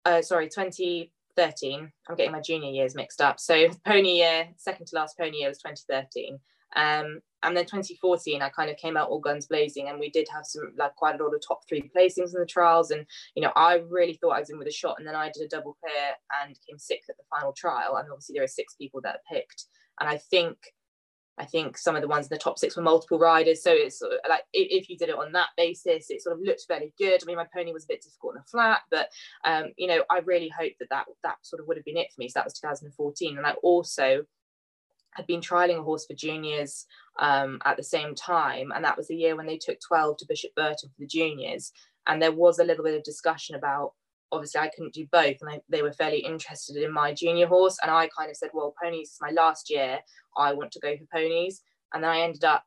[0.04, 3.40] uh, sorry 2013 i'm getting my junior years mixed up.
[3.40, 6.38] So pony year second to last pony year was 2013
[6.76, 10.26] um, and then 2014, I kind of came out all guns blazing, and we did
[10.32, 12.90] have some like quite a lot of top three placings in the trials.
[12.90, 15.30] And you know, I really thought I was in with a shot, and then I
[15.30, 17.96] did a double clear and came sixth at the final trial.
[17.96, 19.66] And obviously, there are six people that are picked,
[20.00, 20.56] and I think.
[21.36, 23.98] I think some of the ones in the top six were multiple riders, so it's
[23.98, 26.92] sort of like if you did it on that basis, it sort of looked fairly
[26.96, 27.20] good.
[27.20, 29.08] I mean, my pony was a bit difficult in the flat, but
[29.44, 32.12] um, you know, I really hoped that that that sort of would have been it
[32.14, 32.28] for me.
[32.28, 34.24] So that was 2014, and I also
[35.14, 36.86] had been trialing a horse for juniors
[37.18, 38.72] um, at the same time.
[38.74, 41.72] And that was the year when they took 12 to Bishop Burton for the juniors.
[42.06, 43.92] And there was a little bit of discussion about
[44.32, 45.36] obviously I couldn't do both.
[45.40, 47.78] And I, they were fairly interested in my junior horse.
[47.82, 49.98] And I kind of said, well, ponies is my last year.
[50.36, 51.62] I want to go for ponies.
[51.92, 52.64] And then I ended up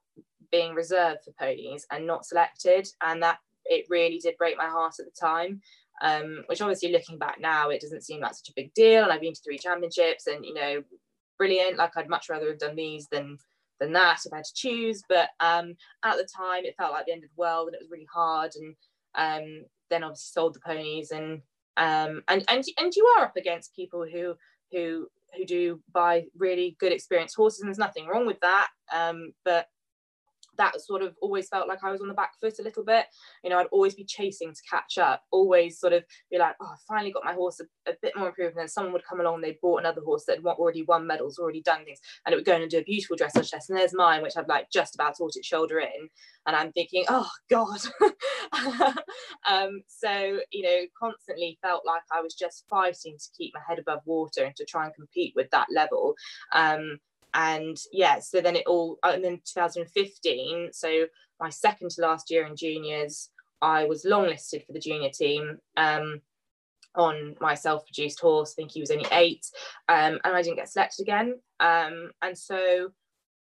[0.52, 2.88] being reserved for ponies and not selected.
[3.02, 5.62] And that it really did break my heart at the time.
[6.00, 9.04] Um, which obviously looking back now, it doesn't seem like such a big deal.
[9.04, 10.84] And I've been to three championships and, you know,
[11.38, 11.78] brilliant.
[11.78, 13.38] Like I'd much rather have done these than
[13.80, 15.04] than that if I had to choose.
[15.08, 17.82] But um, at the time, it felt like the end of the world, and it
[17.82, 18.52] was really hard.
[18.56, 18.76] And
[19.16, 21.42] um, then obviously sold the ponies, and
[21.78, 24.36] um, and and and you are up against people who
[24.72, 28.70] who who do buy really good experienced horses, and there's nothing wrong with that.
[28.94, 29.68] Um, but
[30.58, 33.06] that sort of always felt like I was on the back foot a little bit.
[33.44, 36.68] You know, I'd always be chasing to catch up, always sort of be like, oh,
[36.68, 38.56] I finally got my horse a, a bit more improved.
[38.56, 41.38] And then someone would come along they bought another horse that had already won medals,
[41.38, 43.70] already done things, and it would go in and do a beautiful dressage test.
[43.70, 46.10] And there's mine, which I've like just about taught its shoulder in.
[46.46, 47.80] And I'm thinking, oh God.
[49.50, 53.80] um, so, you know, constantly felt like I was just fighting to keep my head
[53.80, 56.16] above water and to try and compete with that level.
[56.54, 57.00] Um,
[57.34, 61.06] and yeah, so then it all, uh, and then 2015, so
[61.40, 63.30] my second to last year in juniors,
[63.62, 66.22] I was longlisted for the junior team um,
[66.96, 68.54] on my self-produced horse.
[68.54, 69.46] I think he was only eight,
[69.88, 71.40] um, and I didn't get selected again.
[71.60, 72.90] Um, and so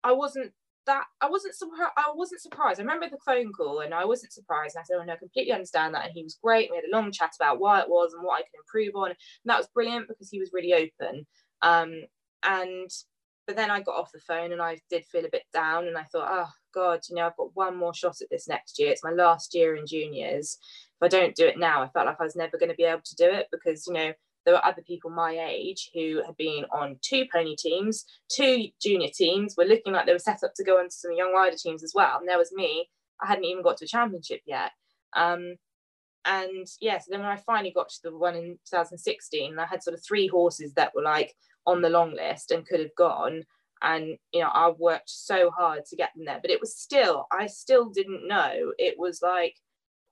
[0.03, 0.53] I wasn't
[0.85, 1.91] that I wasn't surprised.
[1.97, 2.79] I wasn't surprised.
[2.79, 4.75] I remember the phone call, and I wasn't surprised.
[4.75, 6.69] And I said, "Oh no, I completely understand that." And he was great.
[6.69, 9.09] We had a long chat about why it was and what I could improve on.
[9.09, 11.27] And that was brilliant because he was really open.
[11.61, 11.93] Um,
[12.43, 12.89] and
[13.49, 15.97] but then I got off the phone and I did feel a bit down, and
[15.97, 18.91] I thought, "Oh God, you know, I've got one more shot at this next year.
[18.91, 20.59] It's my last year in juniors.
[21.01, 22.83] If I don't do it now, I felt like I was never going to be
[22.83, 24.13] able to do it because you know."
[24.45, 29.09] there were other people my age who had been on two pony teams, two junior
[29.13, 31.83] teams, were looking like they were set up to go into some young rider teams
[31.83, 32.17] as well.
[32.17, 32.89] And there was me,
[33.21, 34.71] I hadn't even got to a championship yet.
[35.13, 35.55] Um,
[36.25, 39.83] and yeah, so then when I finally got to the one in 2016, I had
[39.83, 41.35] sort of three horses that were like
[41.69, 43.43] on the long list and could have gone.
[43.81, 47.27] And you know, I worked so hard to get them there, but it was still,
[47.31, 48.73] I still didn't know.
[48.77, 49.55] It was like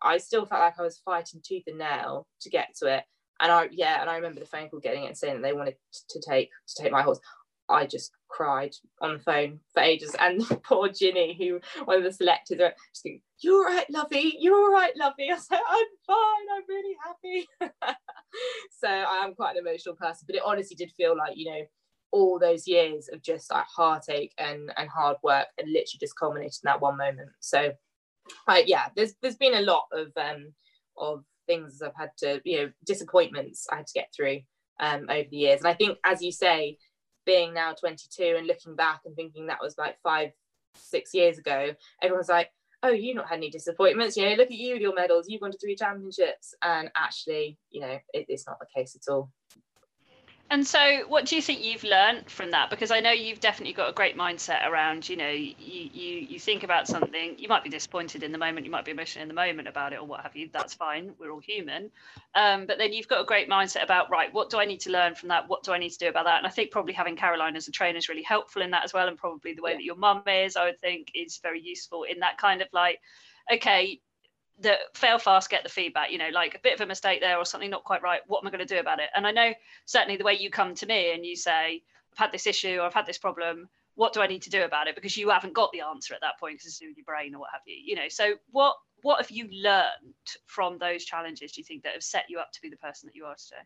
[0.02, 3.04] I still felt like I was fighting tooth and nail to get to it
[3.40, 5.54] and I yeah, and I remember the phone call getting it and saying that they
[5.54, 5.76] wanted
[6.10, 7.20] to take to take my horse.
[7.70, 10.16] I just cried on the phone for ages.
[10.20, 14.38] And poor Ginny, who one of the selectors, just think, "You're right, Lovey.
[14.40, 16.48] You're all right, Lovey." I said, "I'm fine.
[16.56, 17.48] I'm really happy."
[18.80, 21.62] so I am quite an emotional person, but it honestly did feel like you know
[22.12, 26.60] all those years of just like heartache and and hard work and literally just culminated
[26.64, 27.30] in that one moment.
[27.40, 27.72] So,
[28.48, 30.54] uh, yeah, there's there's been a lot of um
[30.98, 34.40] of things I've had to, you know, disappointments I had to get through
[34.80, 35.60] um, over the years.
[35.60, 36.78] And I think, as you say,
[37.28, 40.32] being now 22 and looking back and thinking that was like five,
[40.74, 42.50] six years ago, everyone's like,
[42.82, 44.18] oh, you've not had any disappointments.
[44.18, 45.28] You know, look at you with your medals.
[45.28, 46.56] You've gone to three championships.
[46.64, 49.32] And actually, you know, it, it's not the case at all.
[50.50, 52.70] And so, what do you think you've learned from that?
[52.70, 56.40] Because I know you've definitely got a great mindset around, you know, you, you, you
[56.40, 59.28] think about something, you might be disappointed in the moment, you might be emotional in
[59.28, 60.50] the moment about it or what have you.
[60.54, 61.12] That's fine.
[61.20, 61.92] We're all human.
[62.34, 64.90] Um, but then you've got a great mindset about, right, what do I need to
[64.90, 65.50] learn from that?
[65.50, 66.38] What do I need to do about that?
[66.38, 68.94] And I think probably having Caroline as a trainer is really helpful in that as
[68.94, 69.10] well.
[69.10, 72.20] And probably the way that your mum is, I would think, is very useful in
[72.20, 73.02] that kind of like,
[73.52, 74.00] okay,
[74.60, 77.38] the fail fast get the feedback you know like a bit of a mistake there
[77.38, 79.10] or something not quite right what am i going to do about it?
[79.16, 79.54] And i know
[79.86, 82.84] certainly the way you come to me and you say i've had this issue or
[82.84, 84.96] i've had this problem what do i need to do about it?
[84.96, 87.40] Because you haven't got the answer at that point because it's in your brain or
[87.40, 88.08] what have you you know?
[88.10, 90.14] So what what have you learned
[90.46, 93.08] from those challenges do you think that have set you up to be the person
[93.08, 93.64] that you are today?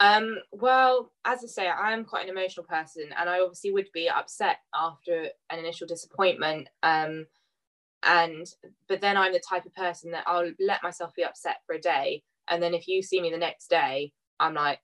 [0.00, 3.92] Um, well, as I say, I am quite an emotional person, and I obviously would
[3.92, 6.68] be upset after an initial disappointment.
[6.82, 7.26] Um,
[8.02, 8.46] and
[8.88, 11.80] but then i'm the type of person that i'll let myself be upset for a
[11.80, 12.22] day.
[12.48, 14.80] And then if you see me the next day i'm like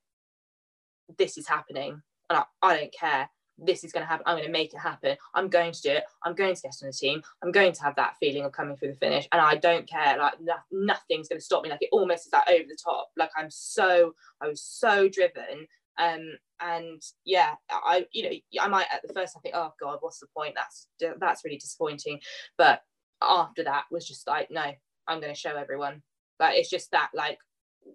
[1.19, 2.03] this is happening.
[2.31, 3.29] And i, I don't care.
[3.59, 4.25] This is going to happen.
[4.27, 5.17] I'm going to make it happen.
[5.35, 6.05] I'm going to do it.
[6.25, 7.23] I'm going to get on the team.
[7.43, 9.27] I'm going to have that feeling of coming through the finish.
[9.33, 10.19] And i don't care.
[10.19, 11.71] Like no, nothing's going to stop me.
[11.71, 13.09] Like it almost is like over the top.
[13.17, 15.67] Like i'm so i was so driven.
[15.99, 19.99] Um and yeah i you know i might at the first i think oh god
[20.01, 20.55] what's the point?
[20.55, 22.21] That's that's really disappointing.
[22.59, 22.83] But
[23.23, 24.65] after that was just like, no,
[25.09, 26.03] I'm going to show everyone.
[26.39, 27.39] Like it's just that like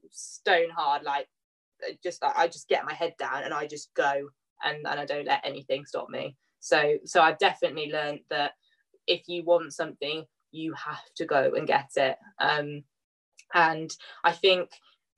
[0.10, 1.28] stone hard, like
[2.04, 4.30] just I just get my head down and I just go
[4.64, 6.36] and, and I don't let anything stop me.
[6.60, 8.52] So so I've definitely learned that
[9.08, 12.18] if you want something, you have to go and get it.
[12.40, 12.84] Um,
[13.54, 13.92] and
[14.24, 14.70] I think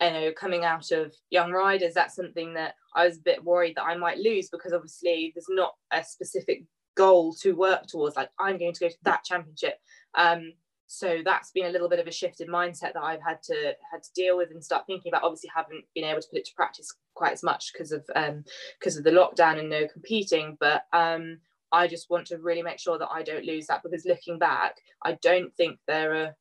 [0.02, 3.76] you know coming out of young riders that's something that i was a bit worried
[3.76, 6.64] that i might lose because obviously there's not a specific
[6.96, 9.80] goal to work towards like i'm going to go to that championship
[10.16, 10.54] um,
[10.94, 14.04] so that's been a little bit of a shifted mindset that I've had to had
[14.04, 15.24] to deal with and start thinking about.
[15.24, 18.44] Obviously, haven't been able to put it to practice quite as much because of um,
[18.80, 20.56] because of the lockdown and no competing.
[20.60, 21.40] But um,
[21.72, 24.78] I just want to really make sure that I don't lose that because looking back,
[25.02, 26.36] I don't think there are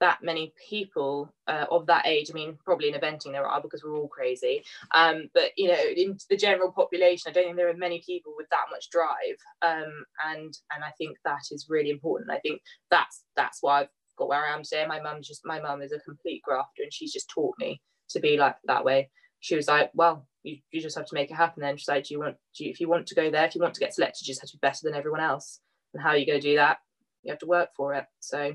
[0.00, 2.30] that many people uh, of that age.
[2.30, 4.64] I mean, probably in eventing there are because we're all crazy.
[4.94, 8.34] Um, but you know, in the general population, I don't think there are many people
[8.36, 9.38] with that much drive.
[9.62, 12.30] Um, and and I think that is really important.
[12.30, 14.84] I think that's that's why I've got where I am today.
[14.86, 17.80] My mum's just my mum is a complete grafter, and she's just taught me
[18.10, 19.10] to be like that way.
[19.40, 21.62] She was like, well, you, you just have to make it happen.
[21.62, 23.54] Then she's like, do you want, do you, if you want to go there, if
[23.54, 25.60] you want to get selected, you just have to be better than everyone else.
[25.92, 26.78] And how are you going to do that?
[27.22, 28.04] You have to work for it.
[28.20, 28.54] So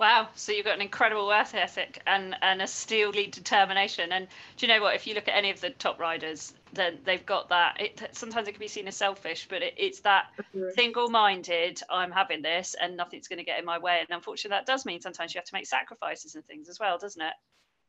[0.00, 4.10] Wow, so you've got an incredible work ethic and, and a steely determination.
[4.10, 4.26] And
[4.56, 4.96] do you know what?
[4.96, 7.80] If you look at any of the top riders, then they've got that.
[7.80, 10.70] It, sometimes it can be seen as selfish, but it, it's that mm-hmm.
[10.74, 11.80] single-minded.
[11.88, 14.00] I'm having this, and nothing's going to get in my way.
[14.00, 16.98] And unfortunately, that does mean sometimes you have to make sacrifices and things as well,
[16.98, 17.34] doesn't it?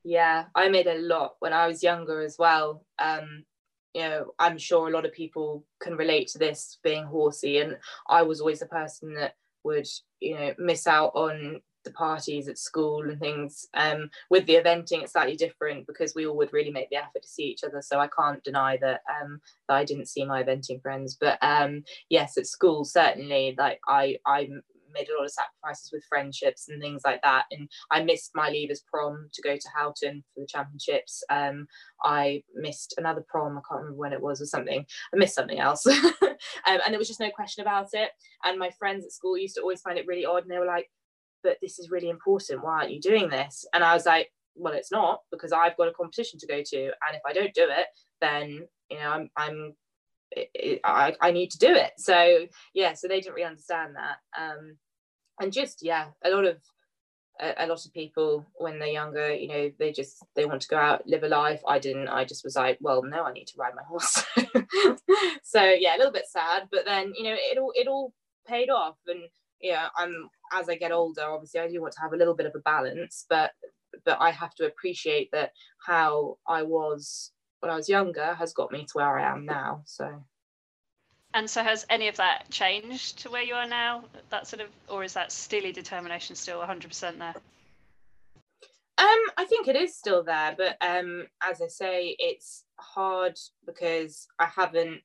[0.04, 2.86] Yeah, I made a lot when I was younger as well.
[3.00, 3.46] Um,
[3.96, 7.58] you know, I'm sure a lot of people can relate to this being horsey.
[7.58, 9.88] And I was always the person that would,
[10.20, 13.67] you know, miss out on the parties at school and things.
[13.74, 17.21] Um, with the eventing, it's slightly different because we all would really make the effort
[17.21, 17.82] to see each other.
[17.82, 21.17] So I can't deny that um, that I didn't see my eventing friends.
[21.19, 24.50] But um, yes, at school certainly, like I I
[24.95, 27.45] made a lot of sacrifices with friendships and things like that.
[27.52, 31.24] And I missed my leavers prom to go to Houghton for the championships.
[31.30, 31.67] Um,
[32.04, 33.58] I missed another prom.
[33.58, 34.86] I can't remember when it was or something.
[35.13, 36.00] I missed something else, um,
[36.65, 38.10] and there was just no question about it.
[38.43, 40.65] And my friends at school used to always find it really odd, and they were
[40.65, 40.89] like,
[41.46, 42.64] "But this is really important.
[42.64, 45.88] Why aren't you doing this?" And I was like, "Well, it's not because I've got
[45.88, 47.88] a competition to go to, and if I don't do it,
[48.20, 49.74] then you know I'm I'm
[50.84, 51.92] I, I need to do it.
[51.98, 54.18] So yeah, so they didn't really understand that.
[54.42, 54.78] Um,
[55.40, 56.58] and just yeah a lot of
[57.42, 60.68] a, a, lot of people when they're younger you know they just they want to
[60.68, 63.48] go out live a life i didn't i just was like well no i need
[63.48, 64.24] to ride my horse
[65.44, 68.14] so yeah a little bit sad but then you know it all it all
[68.48, 69.24] paid off and
[69.62, 72.46] yeah i'm as i get older obviously i do want to have a little bit
[72.46, 73.52] of a balance but
[74.04, 75.52] but i have to appreciate that
[75.86, 79.82] how i was when i was younger has got me to where i am now
[79.86, 80.24] so
[81.36, 84.06] and so has any of that changed to where you are now?
[84.30, 87.34] That sort of, or is that steely determination still 100% there?
[88.98, 94.28] Um, I think it is still there, but um, as I say, it's hard because
[94.39, 95.02] I haven't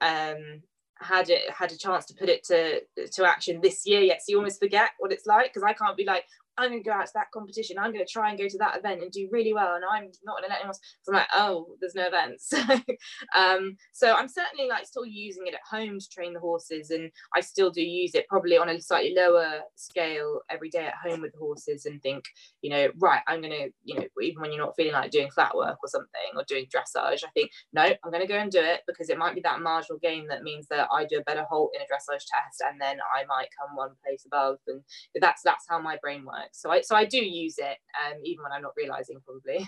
[0.00, 0.62] um
[1.00, 2.80] had it had a chance to put it to
[3.12, 4.20] to action this year yet.
[4.20, 6.24] So you almost forget what it's like because I can't be like,
[6.60, 7.78] I'm going to go out to that competition.
[7.78, 9.74] I'm going to try and go to that event and do really well.
[9.74, 10.74] And I'm not going to let anyone.
[10.74, 12.52] So I'm like, oh, there's no events.
[13.36, 17.10] um, so I'm certainly like still using it at home to train the horses, and
[17.34, 21.22] I still do use it probably on a slightly lower scale every day at home
[21.22, 22.24] with the horses, and think,
[22.62, 25.30] you know, right, I'm going to, you know, even when you're not feeling like doing
[25.30, 28.50] flat work or something or doing dressage, I think, no, I'm going to go and
[28.50, 31.22] do it because it might be that marginal gain that means that I do a
[31.22, 34.82] better halt in a dressage test, and then I might come one place above, and
[35.20, 36.49] that's that's how my brain works.
[36.52, 39.66] So I so I do use it, um, even when I'm not realizing probably.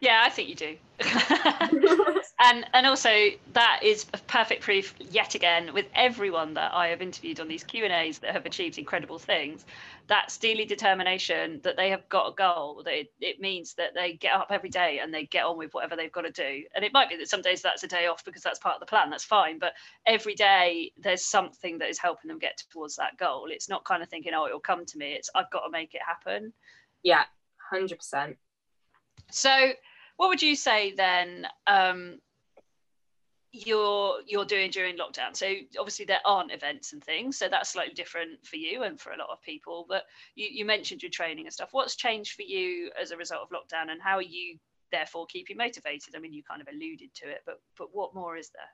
[0.00, 0.76] Yeah, I think you do.
[2.40, 3.10] and and also
[3.52, 7.64] that is a perfect proof yet again with everyone that I have interviewed on these
[7.64, 9.64] Q and A's that have achieved incredible things.
[10.06, 12.82] That steely determination that they have got a goal.
[12.84, 15.74] That it, it means that they get up every day and they get on with
[15.74, 16.62] whatever they've got to do.
[16.76, 18.80] And it might be that some days that's a day off because that's part of
[18.80, 19.10] the plan.
[19.10, 19.58] That's fine.
[19.58, 19.72] But
[20.06, 23.48] every day there's something that is helping them get towards that goal.
[23.50, 25.12] It's not kind of thinking, oh, it'll come to me.
[25.12, 26.52] It's I've got to make it happen.
[27.02, 27.24] Yeah,
[27.70, 28.36] hundred percent.
[29.30, 29.72] So
[30.18, 32.18] what would you say then um,
[33.52, 35.34] you're you're doing during lockdown?
[35.34, 35.46] So
[35.78, 39.16] obviously there aren't events and things so that's slightly different for you and for a
[39.16, 40.02] lot of people but
[40.34, 41.68] you, you mentioned your training and stuff.
[41.70, 44.58] What's changed for you as a result of lockdown and how are you
[44.90, 46.16] therefore keeping motivated?
[46.16, 48.70] I mean you kind of alluded to it but but what more is there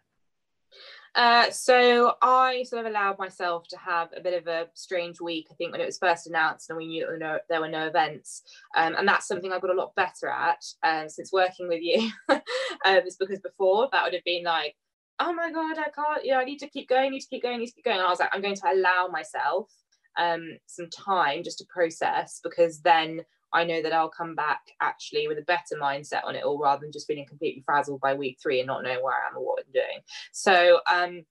[1.15, 5.47] uh, so I sort of allowed myself to have a bit of a strange week.
[5.51, 7.69] I think when it was first announced and we knew there were no, there were
[7.69, 8.43] no events,
[8.77, 12.11] um, and that's something I got a lot better at um, since working with you.
[12.29, 12.41] um,
[12.85, 14.75] it's because before that would have been like,
[15.21, 16.25] oh my god, I can't.
[16.25, 17.13] Yeah, I need to keep going.
[17.13, 17.59] Need to keep going.
[17.61, 17.99] Need to keep going.
[17.99, 19.71] And I was like, I'm going to allow myself
[20.19, 23.21] um, some time just to process because then
[23.55, 26.81] I know that I'll come back actually with a better mindset on it all rather
[26.81, 29.47] than just feeling completely frazzled by week three and not knowing where I am or
[29.47, 30.01] what I'm doing.
[30.33, 31.25] So um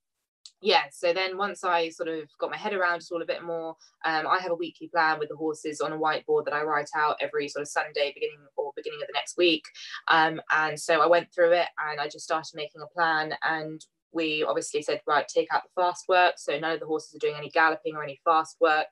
[0.63, 3.43] yeah, so then once I sort of got my head around it all a bit
[3.43, 6.63] more, um, I have a weekly plan with the horses on a whiteboard that I
[6.63, 9.63] write out every sort of Sunday, beginning or beginning of the next week.
[10.07, 13.35] Um, and so I went through it and I just started making a plan.
[13.43, 16.35] And we obviously said, right, take out the fast work.
[16.37, 18.87] So none of the horses are doing any galloping or any fast work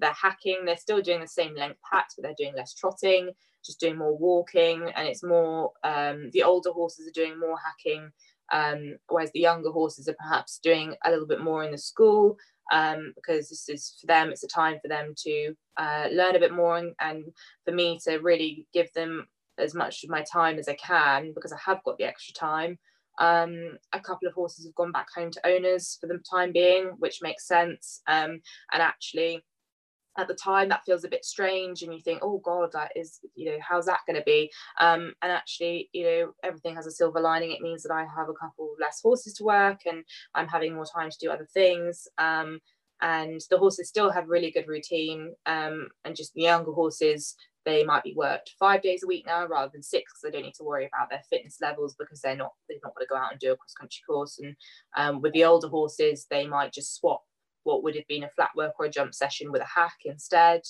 [0.00, 0.64] their hacking.
[0.64, 3.30] They're still doing the same length hacks, but they're doing less trotting,
[3.64, 8.10] just doing more walking, and it's more um, the older horses are doing more hacking,
[8.52, 12.36] um, whereas the younger horses are perhaps doing a little bit more in the school.
[12.70, 16.40] Um, because this is for them, it's a time for them to uh, learn a
[16.40, 17.24] bit more, and, and
[17.64, 19.26] for me to really give them
[19.58, 22.78] as much of my time as I can because I have got the extra time.
[23.18, 26.92] Um, a couple of horses have gone back home to owners for the time being,
[26.98, 28.00] which makes sense.
[28.06, 28.40] Um,
[28.72, 29.44] and actually,
[30.18, 33.20] at the time that feels a bit strange and you think oh god that is
[33.34, 34.50] you know how's that going to be?
[34.80, 37.52] Um, and actually you know everything has a silver lining.
[37.52, 40.86] It means that i have a couple less horses to work and i'm having more
[40.86, 42.60] time to do other things um,
[43.00, 47.84] and the horses still have really good routine um, and just the younger horses they
[47.84, 50.54] might be worked five days a week now rather than six because they don't need
[50.54, 53.30] to worry about their fitness levels because they're not they're not going to go out
[53.30, 54.40] and do a cross country course.
[54.42, 54.56] And
[54.96, 57.22] um, with the older horses they might just swap
[57.64, 60.62] what would have been a flat work or a jump session with a hack instead.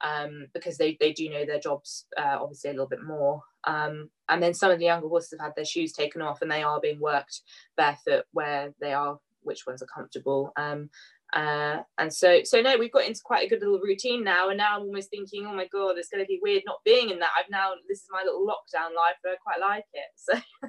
[0.00, 3.42] um, because they, they do know their jobs uh, obviously a little bit more.
[3.64, 6.50] Um, and then some of the younger horses have had their shoes taken off and
[6.50, 7.40] they are being worked
[7.76, 10.52] barefoot where they are, which ones are comfortable.
[10.56, 10.90] Um,
[11.32, 14.50] uh, and so, so no, we've got into quite a good little routine now.
[14.50, 17.10] And now I'm almost thinking, oh my God, it's going to be weird not being
[17.10, 17.30] in that.
[17.38, 20.04] I've now, this is my little lockdown life, but I quite like it.
[20.16, 20.68] So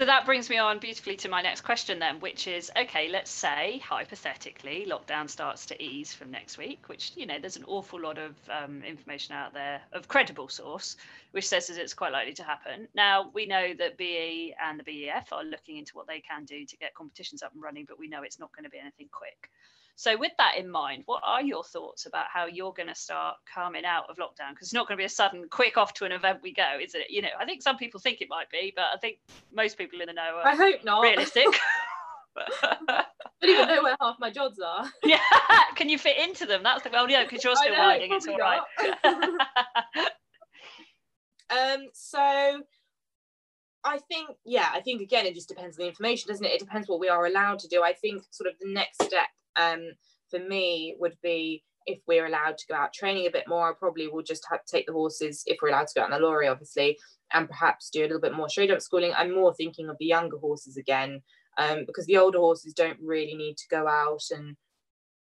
[0.00, 3.30] So that brings me on beautifully to my next question then, which is okay, let's
[3.30, 8.00] say hypothetically lockdown starts to ease from next week, which, you know, there's an awful
[8.00, 10.96] lot of um, information out there of credible source,
[11.30, 12.88] which says that it's quite likely to happen.
[12.94, 16.66] Now, we know that BE and the BEF are looking into what they can do
[16.66, 19.08] to get competitions up and running, but we know it's not going to be anything
[19.12, 19.48] quick.
[19.96, 23.36] So, with that in mind, what are your thoughts about how you're going to start
[23.52, 24.50] coming out of lockdown?
[24.50, 26.78] Because it's not going to be a sudden, quick off to an event we go,
[26.82, 27.10] is it?
[27.10, 29.18] You know, I think some people think it might be, but I think
[29.52, 31.02] most people in the know are I hope not.
[31.02, 31.46] realistic.
[32.36, 33.04] I
[33.40, 34.90] don't even know where half my jobs are.
[35.04, 35.18] yeah,
[35.76, 36.64] can you fit into them?
[36.64, 38.12] That's the well, yeah, because you're still know, riding.
[38.12, 38.60] It's all right.
[41.50, 42.62] um, so
[43.84, 46.52] I think, yeah, I think again, it just depends on the information, doesn't it?
[46.52, 47.84] It depends what we are allowed to do.
[47.84, 49.82] I think sort of the next step um,
[50.30, 53.72] for me would be if we're allowed to go out training a bit more, I
[53.78, 56.18] probably will just have to take the horses if we're allowed to go out on
[56.18, 56.98] the lorry, obviously,
[57.32, 59.12] and perhaps do a little bit more show jump schooling.
[59.16, 61.20] I'm more thinking of the younger horses again,
[61.58, 64.56] um, because the older horses don't really need to go out and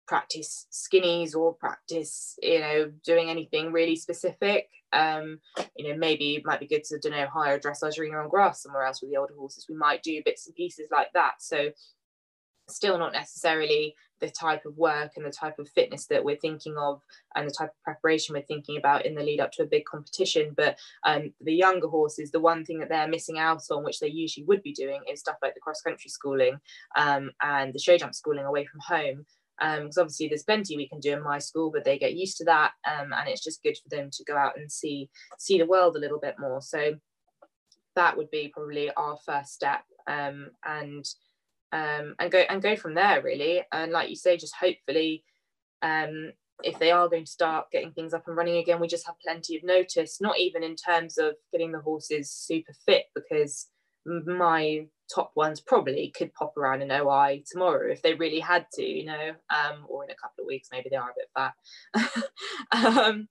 [0.07, 4.67] practice skinnies or practice, you know, doing anything really specific.
[4.93, 5.39] Um,
[5.75, 8.29] you know, maybe it might be good to, don't know, hire a dressage arena on
[8.29, 9.65] grass somewhere else with the older horses.
[9.69, 11.35] We might do bits and pieces like that.
[11.39, 11.71] So
[12.69, 16.75] still not necessarily the type of work and the type of fitness that we're thinking
[16.77, 17.01] of
[17.35, 19.85] and the type of preparation we're thinking about in the lead up to a big
[19.85, 20.53] competition.
[20.55, 24.07] But um, the younger horses the one thing that they're missing out on which they
[24.07, 26.59] usually would be doing is stuff like the cross country schooling
[26.95, 29.25] um, and the show jump schooling away from home.
[29.59, 32.37] Because um, obviously there's plenty we can do in my school but they get used
[32.37, 35.09] to that um, and it's just good for them to go out and see
[35.39, 36.61] see the world a little bit more.
[36.61, 36.95] So
[37.95, 41.05] that would be probably our first step um, and
[41.71, 43.63] um, and go and go from there really.
[43.71, 45.23] And like you say just hopefully
[45.81, 46.31] um,
[46.63, 49.15] if they are going to start getting things up and running again we just have
[49.23, 53.67] plenty of notice not even in terms of getting the horses super fit because
[54.05, 58.83] my top ones probably could pop around an OI tomorrow if they really had to
[58.83, 62.23] you know um, or in a couple of weeks maybe they are a bit fat.
[62.71, 63.27] Um,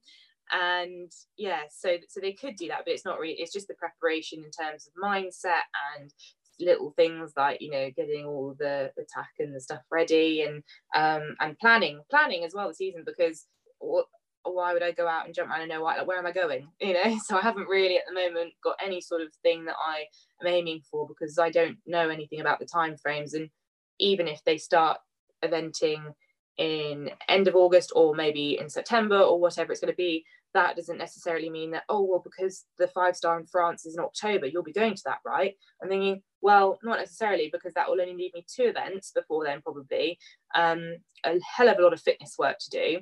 [0.53, 3.75] and yeah so so they could do that but it's not really it's just the
[3.75, 5.67] preparation in terms of mindset
[5.99, 6.13] and
[6.61, 10.63] little things like you know getting all the the tack and the stuff ready and
[10.95, 13.47] um and planning planning as well the season because
[13.79, 14.07] what
[14.53, 16.33] why would I go out and jump around and know why, like, where am I
[16.33, 16.69] going?
[16.81, 19.77] You know, so I haven't really at the moment got any sort of thing that
[19.85, 20.05] I
[20.41, 23.35] am aiming for because I don't know anything about the time frames.
[23.35, 23.51] And
[23.99, 24.99] even if they start
[25.45, 26.15] eventing
[26.59, 30.77] in end of August or maybe in September or whatever it's going to be, that
[30.77, 34.47] doesn't necessarily mean that, oh, well, because the five star in France is in October,
[34.47, 35.55] you'll be going to that, right?
[35.83, 39.61] I'm thinking, well, not necessarily, because that will only leave me two events before then,
[39.63, 40.17] probably.
[40.55, 43.01] Um, a hell of a lot of fitness work to do.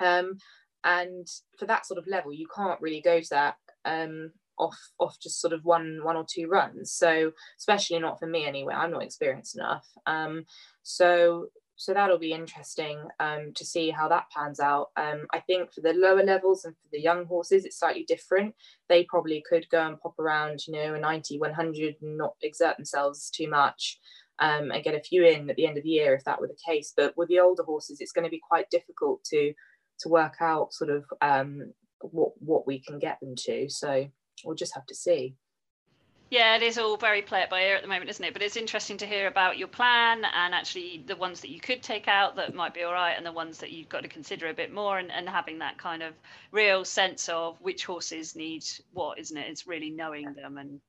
[0.00, 0.38] Um,
[0.84, 1.26] and
[1.58, 5.40] for that sort of level, you can't really go to that um, off off just
[5.40, 6.92] sort of one one or two runs.
[6.92, 8.74] So especially not for me anyway.
[8.74, 9.84] I'm not experienced enough.
[10.06, 10.44] Um,
[10.84, 11.48] so
[11.82, 14.90] so that'll be interesting um, to see how that pans out.
[14.96, 18.54] Um, I think for the lower levels and for the young horses, it's slightly different.
[18.88, 22.76] They probably could go and pop around, you know, a 90, 100 and not exert
[22.76, 23.98] themselves too much
[24.38, 26.46] um, and get a few in at the end of the year if that were
[26.46, 26.92] the case.
[26.96, 29.52] But with the older horses, it's going to be quite difficult to
[30.02, 33.68] to work out sort of um, what what we can get them to.
[33.68, 34.06] So
[34.44, 35.34] we'll just have to see.
[36.32, 38.32] Yeah, it is all very play it by ear at the moment, isn't it?
[38.32, 41.82] But it's interesting to hear about your plan and actually the ones that you could
[41.82, 44.48] take out that might be all right and the ones that you've got to consider
[44.48, 46.14] a bit more and, and having that kind of
[46.50, 48.64] real sense of which horses need
[48.94, 49.50] what, isn't it?
[49.50, 50.80] It's really knowing them and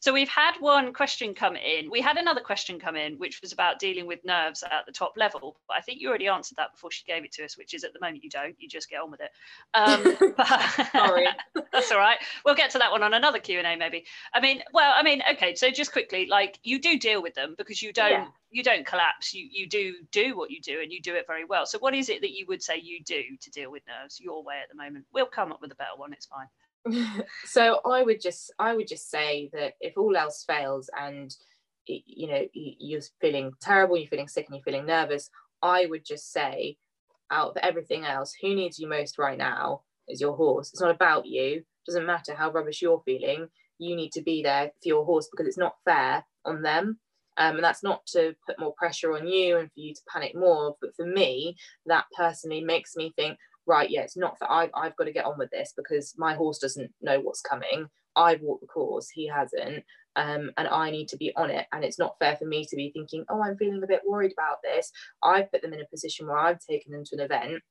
[0.00, 1.90] so we've had one question come in.
[1.90, 5.12] We had another question come in, which was about dealing with nerves at the top
[5.16, 5.58] level.
[5.68, 7.84] But I think you already answered that before she gave it to us, which is
[7.84, 8.56] at the moment you don't.
[8.58, 9.30] You just get on with it.
[9.74, 10.16] Um,
[10.92, 11.26] Sorry,
[11.72, 12.18] that's all right.
[12.46, 14.06] We'll get to that one on another Q and A maybe.
[14.32, 15.54] I mean, well, I mean, okay.
[15.54, 18.10] So just quickly, like you do deal with them because you don't.
[18.10, 18.26] Yeah.
[18.52, 19.32] You don't collapse.
[19.32, 21.66] You you do do what you do, and you do it very well.
[21.66, 24.42] So, what is it that you would say you do to deal with nerves your
[24.42, 25.04] way at the moment?
[25.14, 26.12] We'll come up with a better one.
[26.12, 26.48] It's fine.
[27.44, 31.34] so I would just I would just say that if all else fails and
[31.86, 35.30] you know you're feeling terrible, you're feeling sick, and you're feeling nervous,
[35.62, 36.76] I would just say
[37.30, 40.70] out of everything else, who needs you most right now is your horse.
[40.72, 41.58] It's not about you.
[41.58, 43.48] It doesn't matter how rubbish you're feeling.
[43.78, 46.98] You need to be there for your horse because it's not fair on them.
[47.36, 50.34] Um, and that's not to put more pressure on you and for you to panic
[50.34, 51.56] more, but for me,
[51.86, 53.38] that personally makes me think,
[53.70, 56.34] right, yeah, it's not that I've, I've got to get on with this because my
[56.34, 57.86] horse doesn't know what's coming.
[58.16, 59.84] I've walked the course, he hasn't,
[60.16, 61.66] um, and I need to be on it.
[61.72, 64.32] And it's not fair for me to be thinking, oh, I'm feeling a bit worried
[64.32, 64.90] about this.
[65.22, 67.62] I've put them in a position where I've taken them to an event.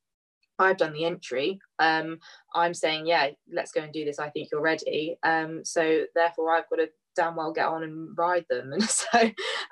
[0.57, 1.59] I've done the entry.
[1.79, 2.19] Um,
[2.55, 4.19] I'm saying, yeah, let's go and do this.
[4.19, 5.17] I think you're ready.
[5.23, 8.71] Um, so therefore, I've got to damn well get on and ride them.
[8.73, 9.19] And so,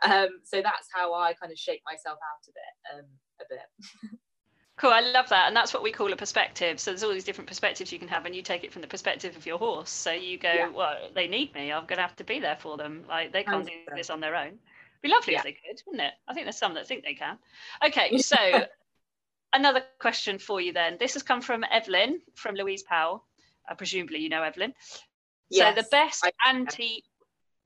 [0.04, 3.06] um, so that's how I kind of shake myself out of it um,
[3.42, 4.20] a bit.
[4.78, 5.48] Cool, I love that.
[5.48, 6.80] And that's what we call a perspective.
[6.80, 8.88] So there's all these different perspectives you can have, and you take it from the
[8.88, 9.90] perspective of your horse.
[9.90, 10.70] So you go, yeah.
[10.70, 11.72] well, they need me.
[11.72, 13.04] I'm going to have to be there for them.
[13.10, 14.48] Like they can't do this on their own.
[14.48, 15.40] It'd be lovely yeah.
[15.40, 16.14] if they could, wouldn't it?
[16.28, 17.40] I think there's some that think they can.
[17.86, 18.38] Okay, so
[19.54, 20.98] another question for you then.
[21.00, 23.24] This has come from Evelyn from Louise Powell.
[23.70, 24.74] Uh, presumably, you know Evelyn.
[25.50, 27.04] Yes, so the best anti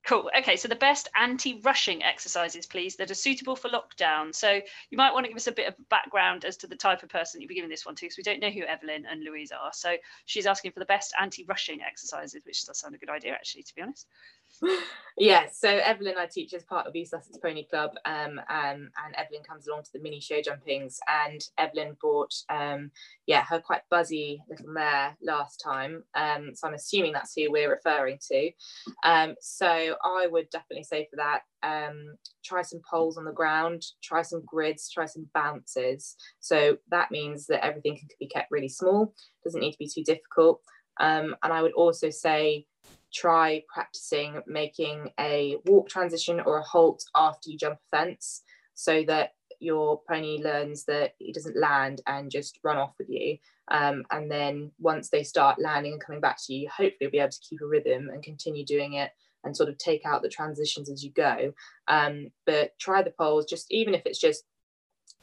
[0.04, 0.28] Cool.
[0.36, 4.34] Okay, so the best anti-rushing exercises, please, that are suitable for lockdown.
[4.34, 7.04] So you might want to give us a bit of background as to the type
[7.04, 9.22] of person you'll be giving this one to, because we don't know who Evelyn and
[9.22, 9.72] Louise are.
[9.72, 9.94] So
[10.24, 13.74] she's asking for the best anti-rushing exercises, which does sound a good idea, actually, to
[13.76, 14.08] be honest
[15.18, 19.14] yeah, so Evelyn I teach as part of East Sussex Pony Club, um, um, and
[19.16, 22.90] Evelyn comes along to the mini show jumpings, and Evelyn bought, um,
[23.26, 27.70] yeah, her quite buzzy little mare last time, um, so I'm assuming that's who we're
[27.70, 28.50] referring to.
[29.04, 33.82] Um, so I would definitely say for that, um, try some poles on the ground,
[34.02, 36.16] try some grids, try some bounces.
[36.40, 40.04] So that means that everything can be kept really small, doesn't need to be too
[40.04, 40.60] difficult.
[40.98, 42.66] And I would also say
[43.12, 48.42] try practicing making a walk transition or a halt after you jump a fence
[48.74, 53.38] so that your pony learns that it doesn't land and just run off with you.
[53.70, 57.20] Um, and then once they start landing and coming back to you, hopefully you'll be
[57.20, 59.12] able to keep a rhythm and continue doing it
[59.44, 61.52] and sort of take out the transitions as you go.
[61.88, 64.44] Um, but try the poles, just even if it's just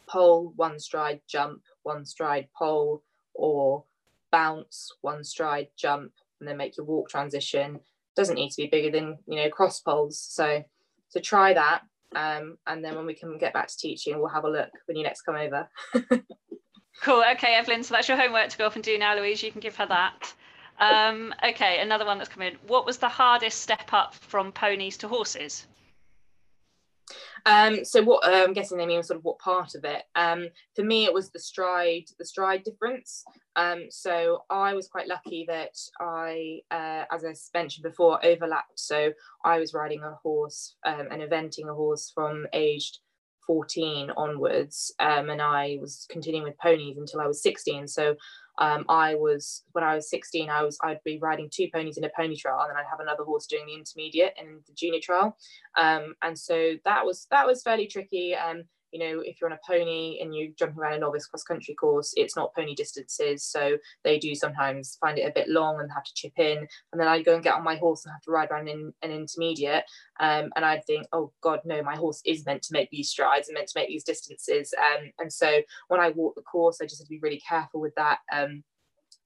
[0.08, 3.84] pole, one stride, jump, one stride, pole, or
[4.32, 7.80] bounce, one stride, jump, and then make your walk transition.
[8.16, 10.20] Doesn't need to be bigger than you know cross poles.
[10.20, 10.64] So
[11.10, 11.82] so try that.
[12.16, 14.98] Um, and then when we can get back to teaching, we'll have a look when
[14.98, 15.70] you next come over.
[17.02, 17.24] cool.
[17.34, 17.84] Okay, Evelyn.
[17.84, 19.44] So that's your homework to go off and do now, Louise.
[19.44, 20.34] You can give her that.
[20.80, 22.56] Um, okay, another one that's come in.
[22.68, 25.68] What was the hardest step up from ponies to horses?
[27.46, 30.04] Um, so what uh, I'm guessing they mean sort of what part of it.
[30.16, 33.24] Um, for me, it was the stride, the stride difference.
[33.56, 38.80] Um, so I was quite lucky that I, uh, as I mentioned before, overlapped.
[38.80, 39.12] So
[39.44, 43.00] I was riding a horse um, and eventing a horse from aged
[43.50, 47.88] 14 onwards, um, and I was continuing with ponies until I was 16.
[47.88, 48.16] So
[48.60, 52.04] um, I was when I was 16, I was I'd be riding two ponies in
[52.04, 55.00] a pony trial, and then I'd have another horse doing the intermediate and the junior
[55.02, 55.38] trial,
[55.78, 58.36] um, and so that was that was fairly tricky.
[58.36, 61.44] Um, you know, if you're on a pony and you're jumping around a novice cross
[61.44, 63.44] country course, it's not pony distances.
[63.44, 66.58] So they do sometimes find it a bit long and have to chip in.
[66.92, 68.94] And then I'd go and get on my horse and have to ride around in
[69.02, 69.84] an intermediate.
[70.20, 73.48] Um, and I'd think, oh God, no, my horse is meant to make these strides
[73.48, 74.74] and meant to make these distances.
[74.78, 77.82] Um, and so when I walk the course, I just had to be really careful
[77.82, 78.20] with that.
[78.32, 78.64] Um,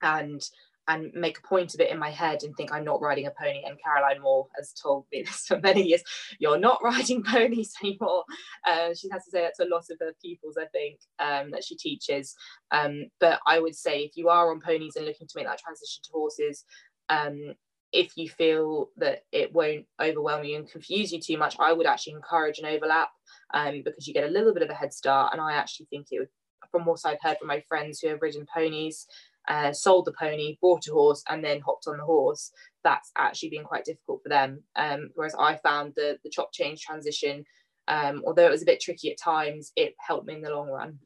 [0.02, 0.42] and
[0.88, 3.32] and make a point of it in my head and think I'm not riding a
[3.32, 3.64] pony.
[3.66, 6.04] And Caroline Moore has told me this for many years
[6.40, 8.24] you're not riding ponies anymore.
[8.66, 11.52] Uh, she has to say that to a lot of her pupils, I think, um,
[11.52, 12.36] that she teaches.
[12.72, 15.60] Um, but I would say if you are on ponies and looking to make that
[15.60, 16.66] transition to horses,
[17.10, 17.54] um,
[17.94, 21.86] if you feel that it won't overwhelm you and confuse you too much, I would
[21.86, 23.10] actually encourage an overlap
[23.54, 25.32] um, because you get a little bit of a head start.
[25.32, 26.30] And I actually think it would,
[26.72, 29.06] from what I've heard from my friends who have ridden ponies,
[29.48, 32.52] uh, sold the pony, bought a horse, and then hopped on the horse,
[32.84, 34.62] that's actually been quite difficult for them.
[34.76, 37.46] Um, whereas I found the the chop change transition,
[37.88, 40.70] um, although it was a bit tricky at times, it helped me in the long
[40.70, 41.00] run.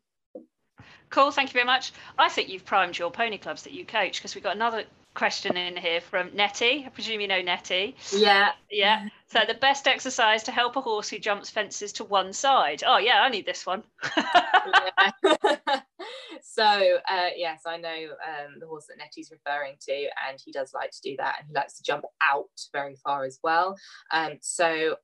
[1.09, 1.93] Cool, thank you very much.
[2.17, 4.83] I think you've primed your pony clubs that you coach because we've got another
[5.17, 6.83] question in here from Nettie.
[6.85, 7.95] I presume you know Nettie.
[8.15, 8.51] Yeah.
[8.69, 9.07] Yeah.
[9.25, 12.83] So the best exercise to help a horse who jumps fences to one side.
[12.85, 13.81] Oh yeah, I need this one.
[16.43, 19.93] so uh, yes, I know um, the horse that Nettie's referring to,
[20.27, 23.25] and he does like to do that, and he likes to jump out very far
[23.25, 23.75] as well.
[24.11, 24.97] Um, so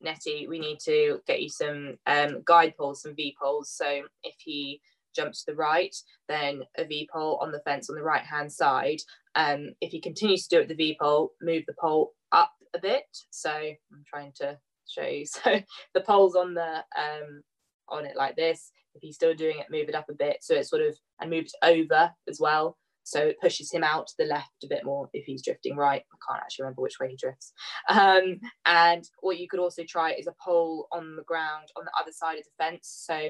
[0.00, 3.70] Nettie, we need to get you some um, guide poles, some V poles.
[3.70, 4.80] So if he
[5.14, 5.94] jumps to the right,
[6.28, 9.00] then a V pole on the fence on the right hand side.
[9.34, 12.78] Um, if he continues to do it the V pole, move the pole up a
[12.78, 13.04] bit.
[13.30, 14.58] So I'm trying to
[14.88, 15.24] show you.
[15.44, 15.60] So
[15.94, 17.42] the pole's on the um,
[17.88, 18.70] on it like this.
[18.94, 20.38] If he's still doing it, move it up a bit.
[20.42, 22.76] So it sort of and moves over as well.
[23.04, 26.02] So it pushes him out to the left a bit more if he's drifting right.
[26.02, 27.52] I can't actually remember which way he drifts.
[27.86, 31.90] Um, and what you could also try is a pole on the ground on the
[32.00, 33.04] other side of the fence.
[33.06, 33.28] So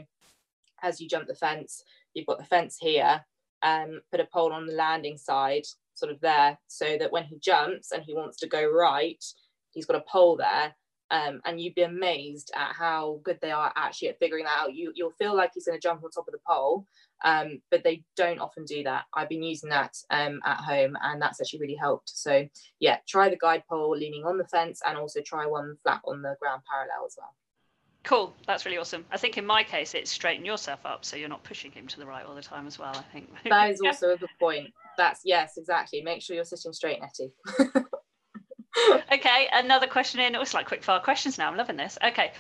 [0.85, 1.83] as you jump the fence,
[2.13, 3.25] you've got the fence here,
[3.63, 5.65] um, put a pole on the landing side,
[5.95, 9.25] sort of there, so that when he jumps and he wants to go right,
[9.71, 10.75] he's got a pole there.
[11.11, 14.75] Um, and you'd be amazed at how good they are actually at figuring that out.
[14.75, 16.87] You, you'll feel like he's going to jump on top of the pole,
[17.25, 19.05] um, but they don't often do that.
[19.13, 22.09] I've been using that um, at home, and that's actually really helped.
[22.09, 22.49] So
[22.81, 26.23] yeah, try the guide pole leaning on the fence, and also try one flat on
[26.23, 27.35] the ground parallel as well.
[28.05, 29.07] Cool, that's really awesome.
[29.11, 31.99] I think in my case, it's straighten yourself up so you're not pushing him to
[31.99, 32.95] the right all the time as well.
[32.95, 34.73] I think that is also a good point.
[34.99, 36.03] That's yes, exactly.
[36.03, 37.33] Make sure you're sitting straight, Nettie.
[39.13, 40.37] okay, another question in.
[40.37, 41.49] Oh, it's like quick fire questions now.
[41.49, 41.97] I'm loving this.
[42.05, 42.33] Okay,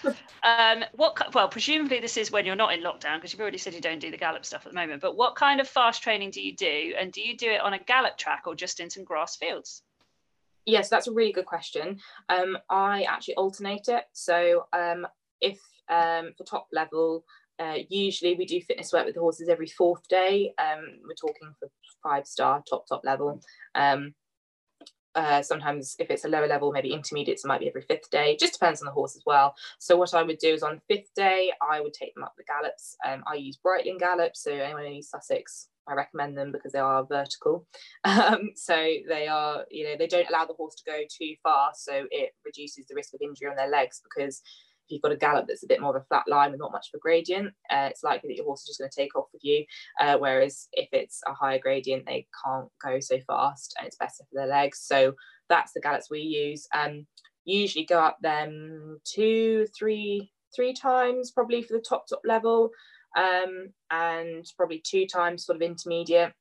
[0.42, 1.34] um, what?
[1.34, 4.00] Well, presumably this is when you're not in lockdown because you've already said you don't
[4.00, 5.00] do the gallop stuff at the moment.
[5.00, 7.72] But what kind of fast training do you do, and do you do it on
[7.72, 9.82] a gallop track or just in some grass fields?
[10.66, 12.00] Yes, that's a really good question.
[12.28, 14.04] Um, I actually alternate it.
[14.12, 15.06] So um,
[15.40, 15.58] if
[15.88, 17.24] um, for top level,
[17.58, 20.52] uh, usually we do fitness work with the horses every fourth day.
[20.58, 21.68] Um, we're talking for
[22.02, 23.40] five star, top, top level.
[23.74, 24.14] Um,
[25.14, 28.36] uh, sometimes if it's a lower level, maybe intermediates, it might be every fifth day.
[28.38, 29.54] Just depends on the horse as well.
[29.78, 32.44] So what I would do is on fifth day, I would take them up the
[32.44, 32.96] gallops.
[33.06, 34.42] Um, I use Brightling gallops.
[34.42, 37.66] So anyone in East Sussex, I recommend them because they are vertical.
[38.04, 38.74] Um, so
[39.08, 41.84] they are, you know, they don't allow the horse to go too fast.
[41.84, 44.40] So it reduces the risk of injury on their legs because
[44.86, 46.72] if you've got a gallop that's a bit more of a flat line with not
[46.72, 49.16] much of a gradient, uh, it's likely that your horse is just going to take
[49.16, 49.64] off with you.
[50.00, 54.12] Uh, whereas if it's a higher gradient, they can't go so fast and it's better
[54.18, 54.80] for their legs.
[54.80, 55.14] So
[55.48, 56.66] that's the gallops we use.
[56.74, 57.06] Um,
[57.44, 62.70] usually go up them two, three, three times probably for the top top level,
[63.16, 66.32] um, and probably two times sort of intermediate.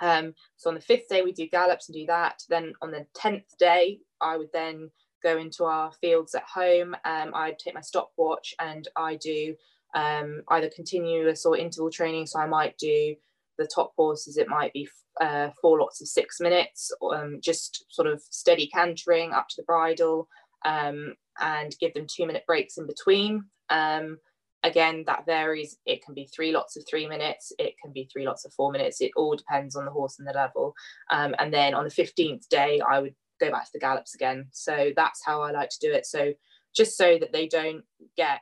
[0.00, 2.42] Um, so on the fifth day we do gallops and do that.
[2.48, 4.90] Then on the tenth day I would then
[5.22, 6.94] go into our fields at home.
[7.04, 9.54] Um, I take my stopwatch and I do
[9.94, 12.26] um, either continuous or interval training.
[12.26, 13.14] So I might do
[13.58, 14.88] the top horses, it might be
[15.20, 19.64] uh, four lots of six minutes, um, just sort of steady cantering up to the
[19.64, 20.28] bridle
[20.64, 23.44] um, and give them two minute breaks in between.
[23.68, 24.18] Um,
[24.62, 25.76] again, that varies.
[25.86, 28.72] It can be three lots of three minutes, it can be three lots of four
[28.72, 29.00] minutes.
[29.00, 30.74] It all depends on the horse and the level.
[31.10, 34.46] Um, and then on the 15th day, I would go back to the gallops again.
[34.52, 36.06] So that's how I like to do it.
[36.06, 36.32] So
[36.74, 37.82] just so that they don't
[38.16, 38.40] get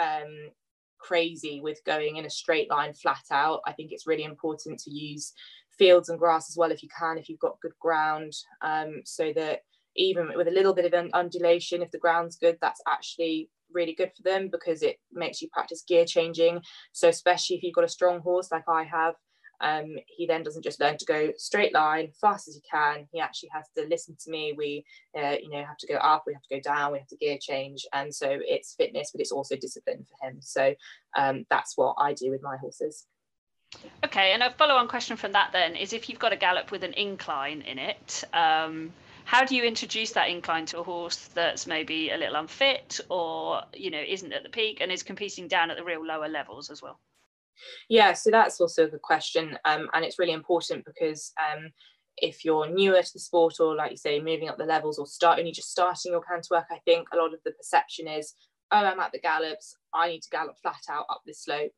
[0.00, 0.50] um,
[0.98, 4.90] crazy with going in a straight line flat out, I think it's really important to
[4.90, 5.32] use
[5.78, 8.32] fields and grass as well if you can, if you've got good ground,
[8.62, 9.60] um, so that
[9.96, 13.94] even with a little bit of an undulation, if the ground's good, that's actually really
[13.94, 16.60] good for them because it makes you practice gear changing.
[16.92, 19.14] So especially if you've got a strong horse like I have,
[19.60, 23.06] um, he then doesn't just learn to go straight line fast as he can.
[23.12, 24.54] He actually has to listen to me.
[24.56, 24.84] We
[25.16, 27.16] uh, you know have to go up we have to go down we have to
[27.16, 27.86] gear change.
[27.92, 30.38] And so it's fitness but it's also discipline for him.
[30.40, 30.74] So
[31.16, 33.06] um, that's what i do with my horses.
[34.04, 36.82] Okay and a follow-on question from that then is if you've got a gallop with
[36.82, 38.92] an incline in it um,
[39.24, 43.62] how do you introduce that incline to a horse that's maybe a little unfit or
[43.72, 46.68] you know isn't at the peak and is competing down at the real lower levels
[46.68, 46.98] as well
[47.88, 49.58] yeah, so that's also a good question.
[49.64, 51.70] Um, and it's really important because um,
[52.16, 55.06] if you're newer to the sport or like you say, moving up the levels or
[55.06, 58.34] start only just starting your canter work, I think a lot of the perception is,
[58.70, 61.72] oh, I'm at the gallops, I need to gallop flat out up this slope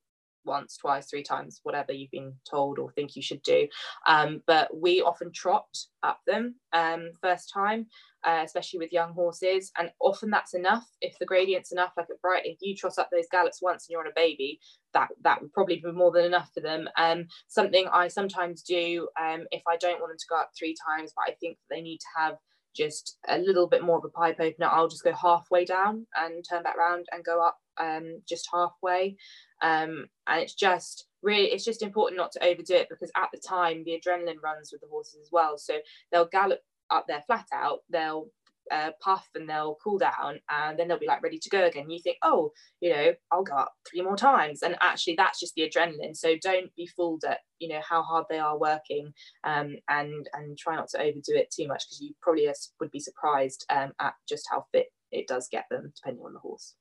[0.44, 3.68] once, twice, three times, whatever you've been told or think you should do.
[4.06, 5.68] Um, but we often trot
[6.02, 7.86] up them um, first time,
[8.24, 9.70] uh, especially with young horses.
[9.78, 10.86] And often that's enough.
[11.00, 13.92] If the gradient's enough, like at Bright, if you trot up those gallops once and
[13.92, 14.60] you're on a baby,
[14.94, 16.88] that, that would probably be more than enough for them.
[16.96, 20.74] Um, something I sometimes do um, if I don't want them to go up three
[20.88, 22.36] times, but I think they need to have
[22.74, 26.44] just a little bit more of a pipe opener, I'll just go halfway down and
[26.48, 29.16] turn back around and go up um, just halfway.
[29.62, 33.40] Um, and it's just really, it's just important not to overdo it because at the
[33.40, 35.58] time the adrenaline runs with the horses as well.
[35.58, 35.74] So
[36.10, 38.28] they'll gallop up there flat out, they'll
[38.70, 41.90] uh, puff and they'll cool down and then they'll be like ready to go again.
[41.90, 44.62] You think, oh, you know, I'll go up three more times.
[44.62, 46.16] And actually, that's just the adrenaline.
[46.16, 49.12] So don't be fooled at, you know, how hard they are working
[49.44, 52.48] um, and, and try not to overdo it too much because you probably
[52.80, 56.38] would be surprised um, at just how fit it does get them, depending on the
[56.38, 56.74] horse.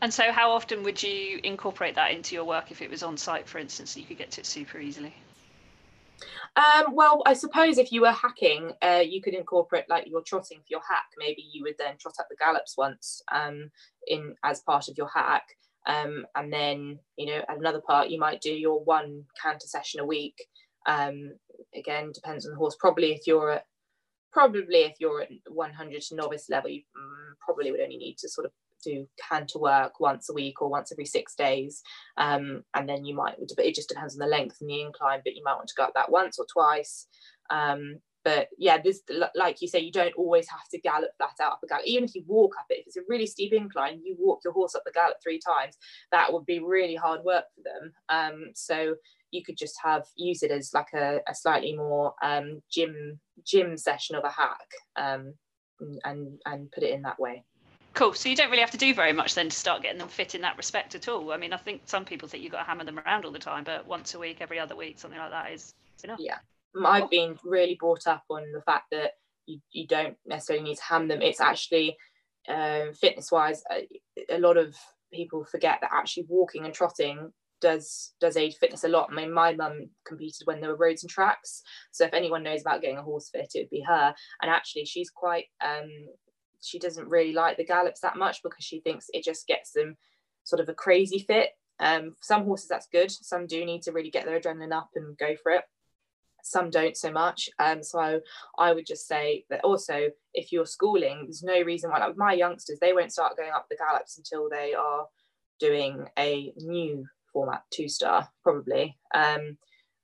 [0.00, 3.16] And so, how often would you incorporate that into your work if it was on
[3.16, 5.14] site, for instance, so you could get to it super easily?
[6.56, 10.58] Um, well, I suppose if you were hacking, uh, you could incorporate like your trotting
[10.58, 11.06] for your hack.
[11.18, 13.70] Maybe you would then trot up the gallops once um,
[14.06, 15.44] in as part of your hack,
[15.86, 20.00] um, and then you know at another part you might do your one canter session
[20.00, 20.46] a week.
[20.86, 21.32] Um,
[21.74, 23.66] again depends on the horse probably if you're at
[24.32, 28.28] probably if you're at 100 to novice level you mm, probably would only need to
[28.28, 28.52] sort of
[28.82, 31.82] do canter work once a week or once every six days
[32.16, 35.34] um, and then you might it just depends on the length and the incline but
[35.34, 37.06] you might want to go up that once or twice.
[37.50, 39.02] Um, but yeah this
[39.34, 41.86] like you say you don't always have to gallop flat out up a gallop.
[41.86, 44.52] Even if you walk up it if it's a really steep incline you walk your
[44.52, 45.76] horse up the gallop three times
[46.12, 47.92] that would be really hard work for them.
[48.08, 48.94] Um, so
[49.32, 53.76] you could just have use it as like a, a slightly more um, gym gym
[53.76, 55.34] session of a hack um,
[56.04, 57.44] and and put it in that way
[57.94, 58.14] Cool.
[58.14, 60.34] So you don't really have to do very much then to start getting them fit
[60.34, 61.32] in that respect at all.
[61.32, 63.38] I mean, I think some people think you've got to hammer them around all the
[63.38, 66.18] time, but once a week, every other week, something like that is enough.
[66.20, 66.38] Yeah.
[66.84, 69.12] I've been really brought up on the fact that
[69.46, 71.20] you, you don't necessarily need to ham them.
[71.20, 71.96] It's actually
[72.48, 73.86] uh, fitness wise, a,
[74.30, 74.74] a, lot of
[75.12, 77.30] people forget that actually walking and trotting
[77.60, 79.08] does does aid fitness a lot.
[79.10, 81.62] I mean, my mum competed when there were roads and tracks,
[81.92, 84.14] so if anyone knows about getting a horse fit, it would be her.
[84.40, 85.88] And actually, she's quite um,
[86.62, 89.96] she doesn't really like the gallops that much because she thinks it just gets them
[90.44, 91.50] sort of a crazy fit.
[91.80, 93.10] Um, some horses that's good.
[93.10, 95.64] Some do need to really get their adrenaline up and go for it
[96.42, 97.48] some don't so much.
[97.58, 98.20] Um, so
[98.58, 102.34] I, would just say that also if you're schooling, there's no reason why like my
[102.34, 105.06] youngsters they won't start going up the gallops until they are
[105.58, 108.98] doing a new format two star probably.
[109.14, 109.56] Um,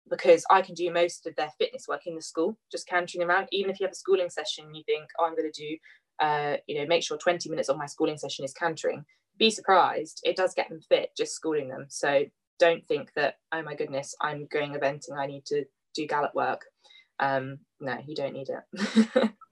[0.08, 3.48] because I can do most of their fitness work in the school, just cantering around.
[3.52, 5.76] Even if you have a schooling session, you think, oh, I'm going to do,
[6.20, 9.04] uh, you know, make sure 20 minutes of my schooling session is cantering.
[9.38, 11.86] Be surprised, it does get them fit just schooling them.
[11.88, 12.24] So
[12.58, 15.64] don't think that, oh my goodness, I'm going eventing, I need to
[15.94, 16.64] do gallop work.
[17.20, 19.30] Um, no, you don't need it.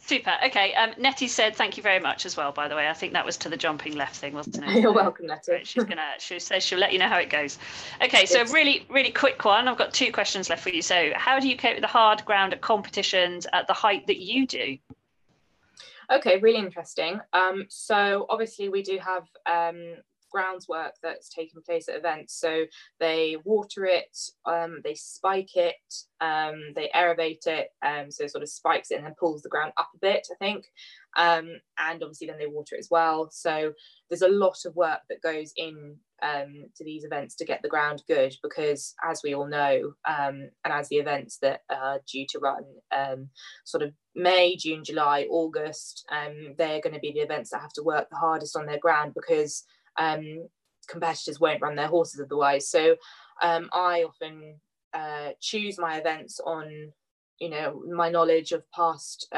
[0.00, 0.32] Super.
[0.46, 0.74] Okay.
[0.74, 2.50] Um, Nettie said thank you very much as well.
[2.50, 4.80] By the way, I think that was to the jumping left thing, wasn't it?
[4.82, 5.60] You're welcome, Nettie.
[5.62, 6.14] She's gonna.
[6.18, 7.58] She says she'll let you know how it goes.
[8.02, 8.26] Okay.
[8.26, 9.68] So really, really quick one.
[9.68, 10.82] I've got two questions left for you.
[10.82, 14.18] So, how do you cope with the hard ground at competitions at the height that
[14.18, 14.78] you do?
[16.10, 17.20] Okay, really interesting.
[17.32, 19.94] Um, so obviously we do have um,
[20.30, 22.34] grounds work that's taking place at events.
[22.38, 22.64] So
[22.98, 25.74] they water it, um, they spike it,
[26.20, 29.72] um, they aerate it, um, so sort of spikes it and then pulls the ground
[29.76, 30.64] up a bit, I think.
[31.16, 33.28] Um, and obviously then they water it as well.
[33.30, 33.72] So
[34.08, 37.68] there's a lot of work that goes in um, to these events to get the
[37.68, 42.26] ground good because as we all know um, and as the events that are due
[42.28, 42.64] to run
[42.96, 43.28] um,
[43.64, 47.72] sort of may june july august um, they're going to be the events that have
[47.72, 49.64] to work the hardest on their ground because
[49.98, 50.48] um,
[50.90, 52.68] competitors won't run their horses otherwise.
[52.68, 52.96] So
[53.42, 54.56] um, I often
[54.92, 56.92] uh, choose my events on,
[57.38, 59.28] you know, my knowledge of past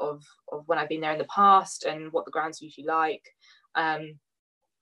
[0.00, 3.22] of of when I've been there in the past and what the ground's usually like.
[3.74, 4.18] Um,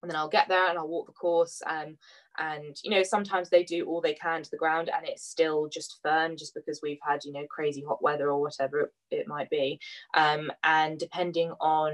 [0.06, 1.60] and then I'll get there and I'll walk the course.
[1.66, 1.96] Um,
[2.38, 5.68] and you know, sometimes they do all they can to the ground and it's still
[5.68, 9.28] just firm, just because we've had you know crazy hot weather or whatever it, it
[9.28, 9.80] might be.
[10.14, 11.92] Um, and depending on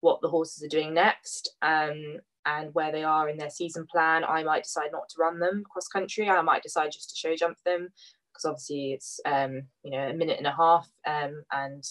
[0.00, 4.22] what the horses are doing next, um, and where they are in their season plan.
[4.22, 6.28] I might decide not to run them cross country.
[6.28, 7.88] I might decide just to show jump them
[8.32, 11.82] because obviously it's um, you know a minute and a half um, and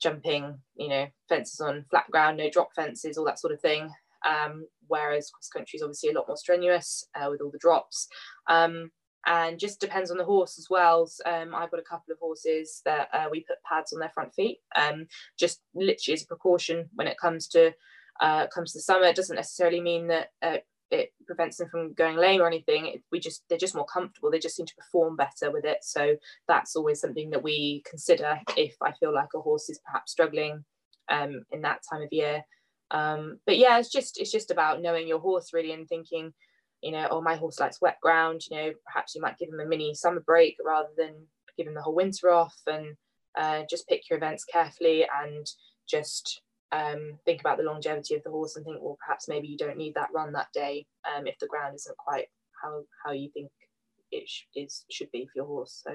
[0.00, 3.90] jumping you know fences on flat ground, no drop fences, all that sort of thing.
[4.24, 8.08] Um, whereas cross country is obviously a lot more strenuous uh, with all the drops.
[8.48, 8.90] Um,
[9.26, 11.08] and just depends on the horse as well.
[11.24, 14.34] Um, I've got a couple of horses that uh, we put pads on their front
[14.34, 15.06] feet, um,
[15.38, 17.72] just literally as a precaution when it comes to
[18.20, 19.06] uh, comes to the summer.
[19.06, 20.58] It doesn't necessarily mean that uh,
[20.90, 23.00] it prevents them from going lame or anything.
[23.10, 24.30] We just they're just more comfortable.
[24.30, 25.78] They just seem to perform better with it.
[25.82, 26.16] So
[26.46, 30.64] that's always something that we consider if I feel like a horse is perhaps struggling
[31.10, 32.44] um, in that time of year.
[32.90, 36.32] Um, but yeah, it's just it's just about knowing your horse really and thinking,
[36.82, 38.42] you know, oh my horse likes wet ground.
[38.50, 41.14] You know, perhaps you might give him a mini summer break rather than
[41.56, 42.96] give him the whole winter off, and
[43.36, 45.46] uh, just pick your events carefully and
[45.88, 46.40] just
[46.72, 49.76] um, think about the longevity of the horse and think, well, perhaps maybe you don't
[49.76, 52.26] need that run that day um, if the ground isn't quite
[52.62, 53.50] how how you think
[54.10, 55.82] it sh- is should be for your horse.
[55.84, 55.94] So.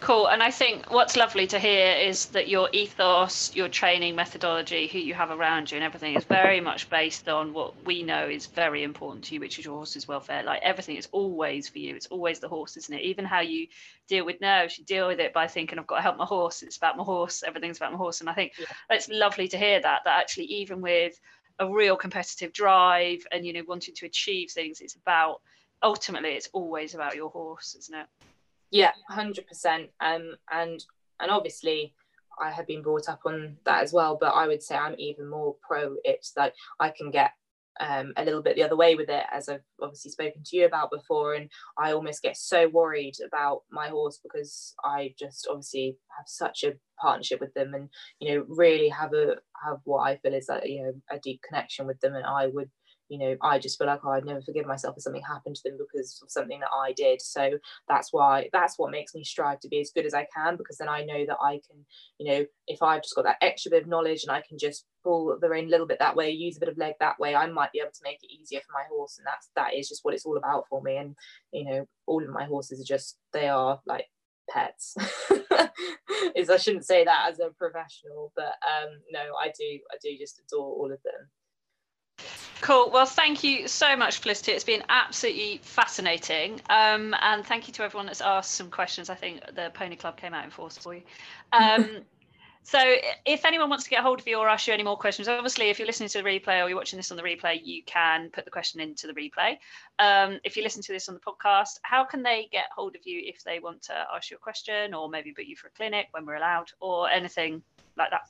[0.00, 0.28] Cool.
[0.28, 4.98] And I think what's lovely to hear is that your ethos, your training methodology, who
[4.98, 8.46] you have around you, and everything is very much based on what we know is
[8.46, 10.42] very important to you, which is your horse's welfare.
[10.42, 11.96] Like everything is always for you.
[11.96, 13.02] It's always the horse, isn't it?
[13.02, 13.68] Even how you
[14.06, 16.62] deal with nerves, you deal with it by thinking, I've got to help my horse.
[16.62, 17.42] It's about my horse.
[17.42, 18.20] Everything's about my horse.
[18.20, 18.66] And I think yeah.
[18.90, 21.18] it's lovely to hear that, that actually, even with
[21.58, 25.40] a real competitive drive and, you know, wanting to achieve things, it's about
[25.82, 28.06] ultimately, it's always about your horse, isn't it?
[28.70, 29.90] Yeah, hundred percent.
[30.00, 30.84] Um, and
[31.20, 31.94] and obviously,
[32.40, 34.18] I have been brought up on that as well.
[34.20, 36.26] But I would say I'm even more pro it.
[36.36, 37.30] Like I can get
[37.80, 40.66] um, a little bit the other way with it, as I've obviously spoken to you
[40.66, 41.34] about before.
[41.34, 41.48] And
[41.78, 46.74] I almost get so worried about my horse because I just obviously have such a
[47.00, 47.88] partnership with them, and
[48.20, 51.40] you know, really have a have what I feel is that you know a deep
[51.46, 52.70] connection with them, and I would
[53.08, 55.62] you know i just feel like oh, i'd never forgive myself if something happened to
[55.64, 57.20] them because of something that i did.
[57.20, 60.56] So that's why that's what makes me strive to be as good as i can
[60.56, 61.84] because then i know that i can
[62.18, 64.86] you know if i've just got that extra bit of knowledge and i can just
[65.02, 67.34] pull the rein a little bit that way use a bit of leg that way
[67.34, 69.18] i might be able to make it easier for my horse.
[69.18, 70.96] And that's that is just what it's all about for me.
[70.96, 71.16] And
[71.52, 74.06] you know all of my horses are just they are like
[74.48, 74.96] pets.
[76.34, 80.16] Is i shouldn't say that as a professional but um no i do i do
[80.18, 81.28] just adore all of them
[82.60, 82.90] Cool.
[82.90, 84.52] Well, thank you so much, Felicity.
[84.52, 86.60] It's been absolutely fascinating.
[86.68, 89.08] Um, and thank you to everyone that's asked some questions.
[89.08, 91.02] I think the Pony Club came out in force for you.
[91.52, 92.02] Um,
[92.64, 92.80] so,
[93.24, 95.70] if anyone wants to get hold of you or ask you any more questions, obviously,
[95.70, 98.28] if you're listening to the replay or you're watching this on the replay, you can
[98.30, 99.58] put the question into the replay.
[100.00, 103.02] Um, if you listen to this on the podcast, how can they get hold of
[103.06, 105.70] you if they want to ask you a question or maybe book you for a
[105.70, 107.62] clinic when we're allowed or anything
[107.96, 108.22] like that?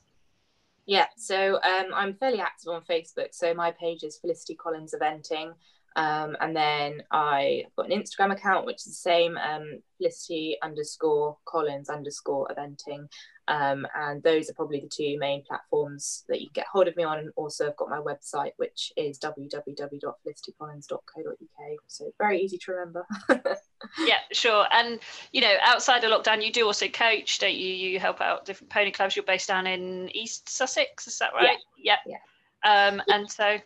[0.86, 3.34] Yeah, so um, I'm fairly active on Facebook.
[3.34, 5.52] So my page is Felicity Collins Eventing.
[5.96, 11.38] Um, and then I've got an Instagram account, which is the same, um, Felicity underscore
[11.46, 13.08] Collins underscore eventing.
[13.48, 16.96] Um, and those are probably the two main platforms that you can get hold of
[16.96, 17.18] me on.
[17.18, 21.76] And also, I've got my website, which is www.felicitycollins.co.uk.
[21.86, 23.06] So very easy to remember.
[24.04, 24.66] yeah, sure.
[24.72, 24.98] And
[25.32, 27.72] you know, outside of lockdown, you do also coach, don't you?
[27.72, 29.16] You help out different pony clubs.
[29.16, 31.56] You're based down in East Sussex, is that right?
[31.78, 31.96] Yeah.
[32.06, 32.18] Yeah.
[32.64, 32.88] yeah.
[32.88, 33.58] Um, and so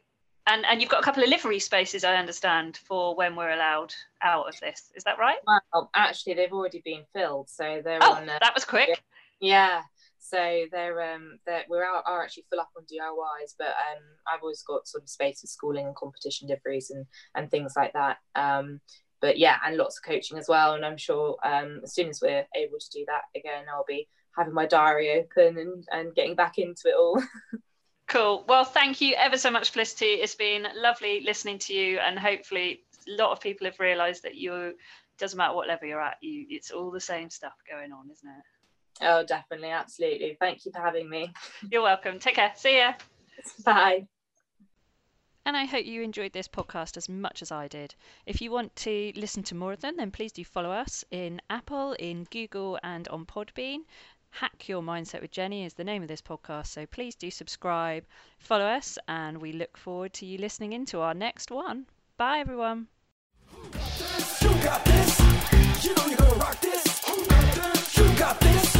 [0.47, 3.95] and and you've got a couple of livery spaces, I understand, for when we're allowed
[4.23, 4.91] out of this.
[4.95, 5.39] Is that right?
[5.47, 8.29] Well, actually, they've already been filled, so they're oh, on.
[8.29, 9.03] Uh, that was quick.
[9.41, 9.83] Yeah.
[10.19, 14.43] So they're um they're, we're out, are actually full up on DIYs, but um I've
[14.43, 18.19] always got sort of space for schooling and competition liveries and and things like that.
[18.35, 18.81] Um,
[19.21, 20.75] but yeah, and lots of coaching as well.
[20.75, 24.09] And I'm sure um as soon as we're able to do that again, I'll be
[24.37, 27.23] having my diary open and and getting back into it all.
[28.11, 28.45] Cool.
[28.49, 30.07] Well, thank you ever so much, Felicity.
[30.07, 34.35] It's been lovely listening to you, and hopefully, a lot of people have realised that
[34.35, 34.75] you
[35.17, 38.29] doesn't matter what level you're at, you it's all the same stuff going on, isn't
[38.29, 38.45] it?
[39.03, 40.37] Oh, definitely, absolutely.
[40.41, 41.33] Thank you for having me.
[41.71, 42.19] You're welcome.
[42.19, 42.53] Take care.
[42.57, 42.95] See ya.
[43.65, 44.09] Bye.
[45.47, 47.95] And I hope you enjoyed this podcast as much as I did.
[48.27, 51.41] If you want to listen to more of them, then please do follow us in
[51.49, 53.85] Apple, in Google, and on Podbean.
[54.31, 56.69] Hack Your Mindset with Jenny is the name of this podcast.
[56.69, 58.05] So please do subscribe,
[58.39, 61.87] follow us, and we look forward to you listening into our next one.
[62.17, 62.87] Bye, everyone.
[63.53, 65.85] You got this.
[65.85, 67.97] You know you're gonna rock this.
[67.97, 68.80] You got this.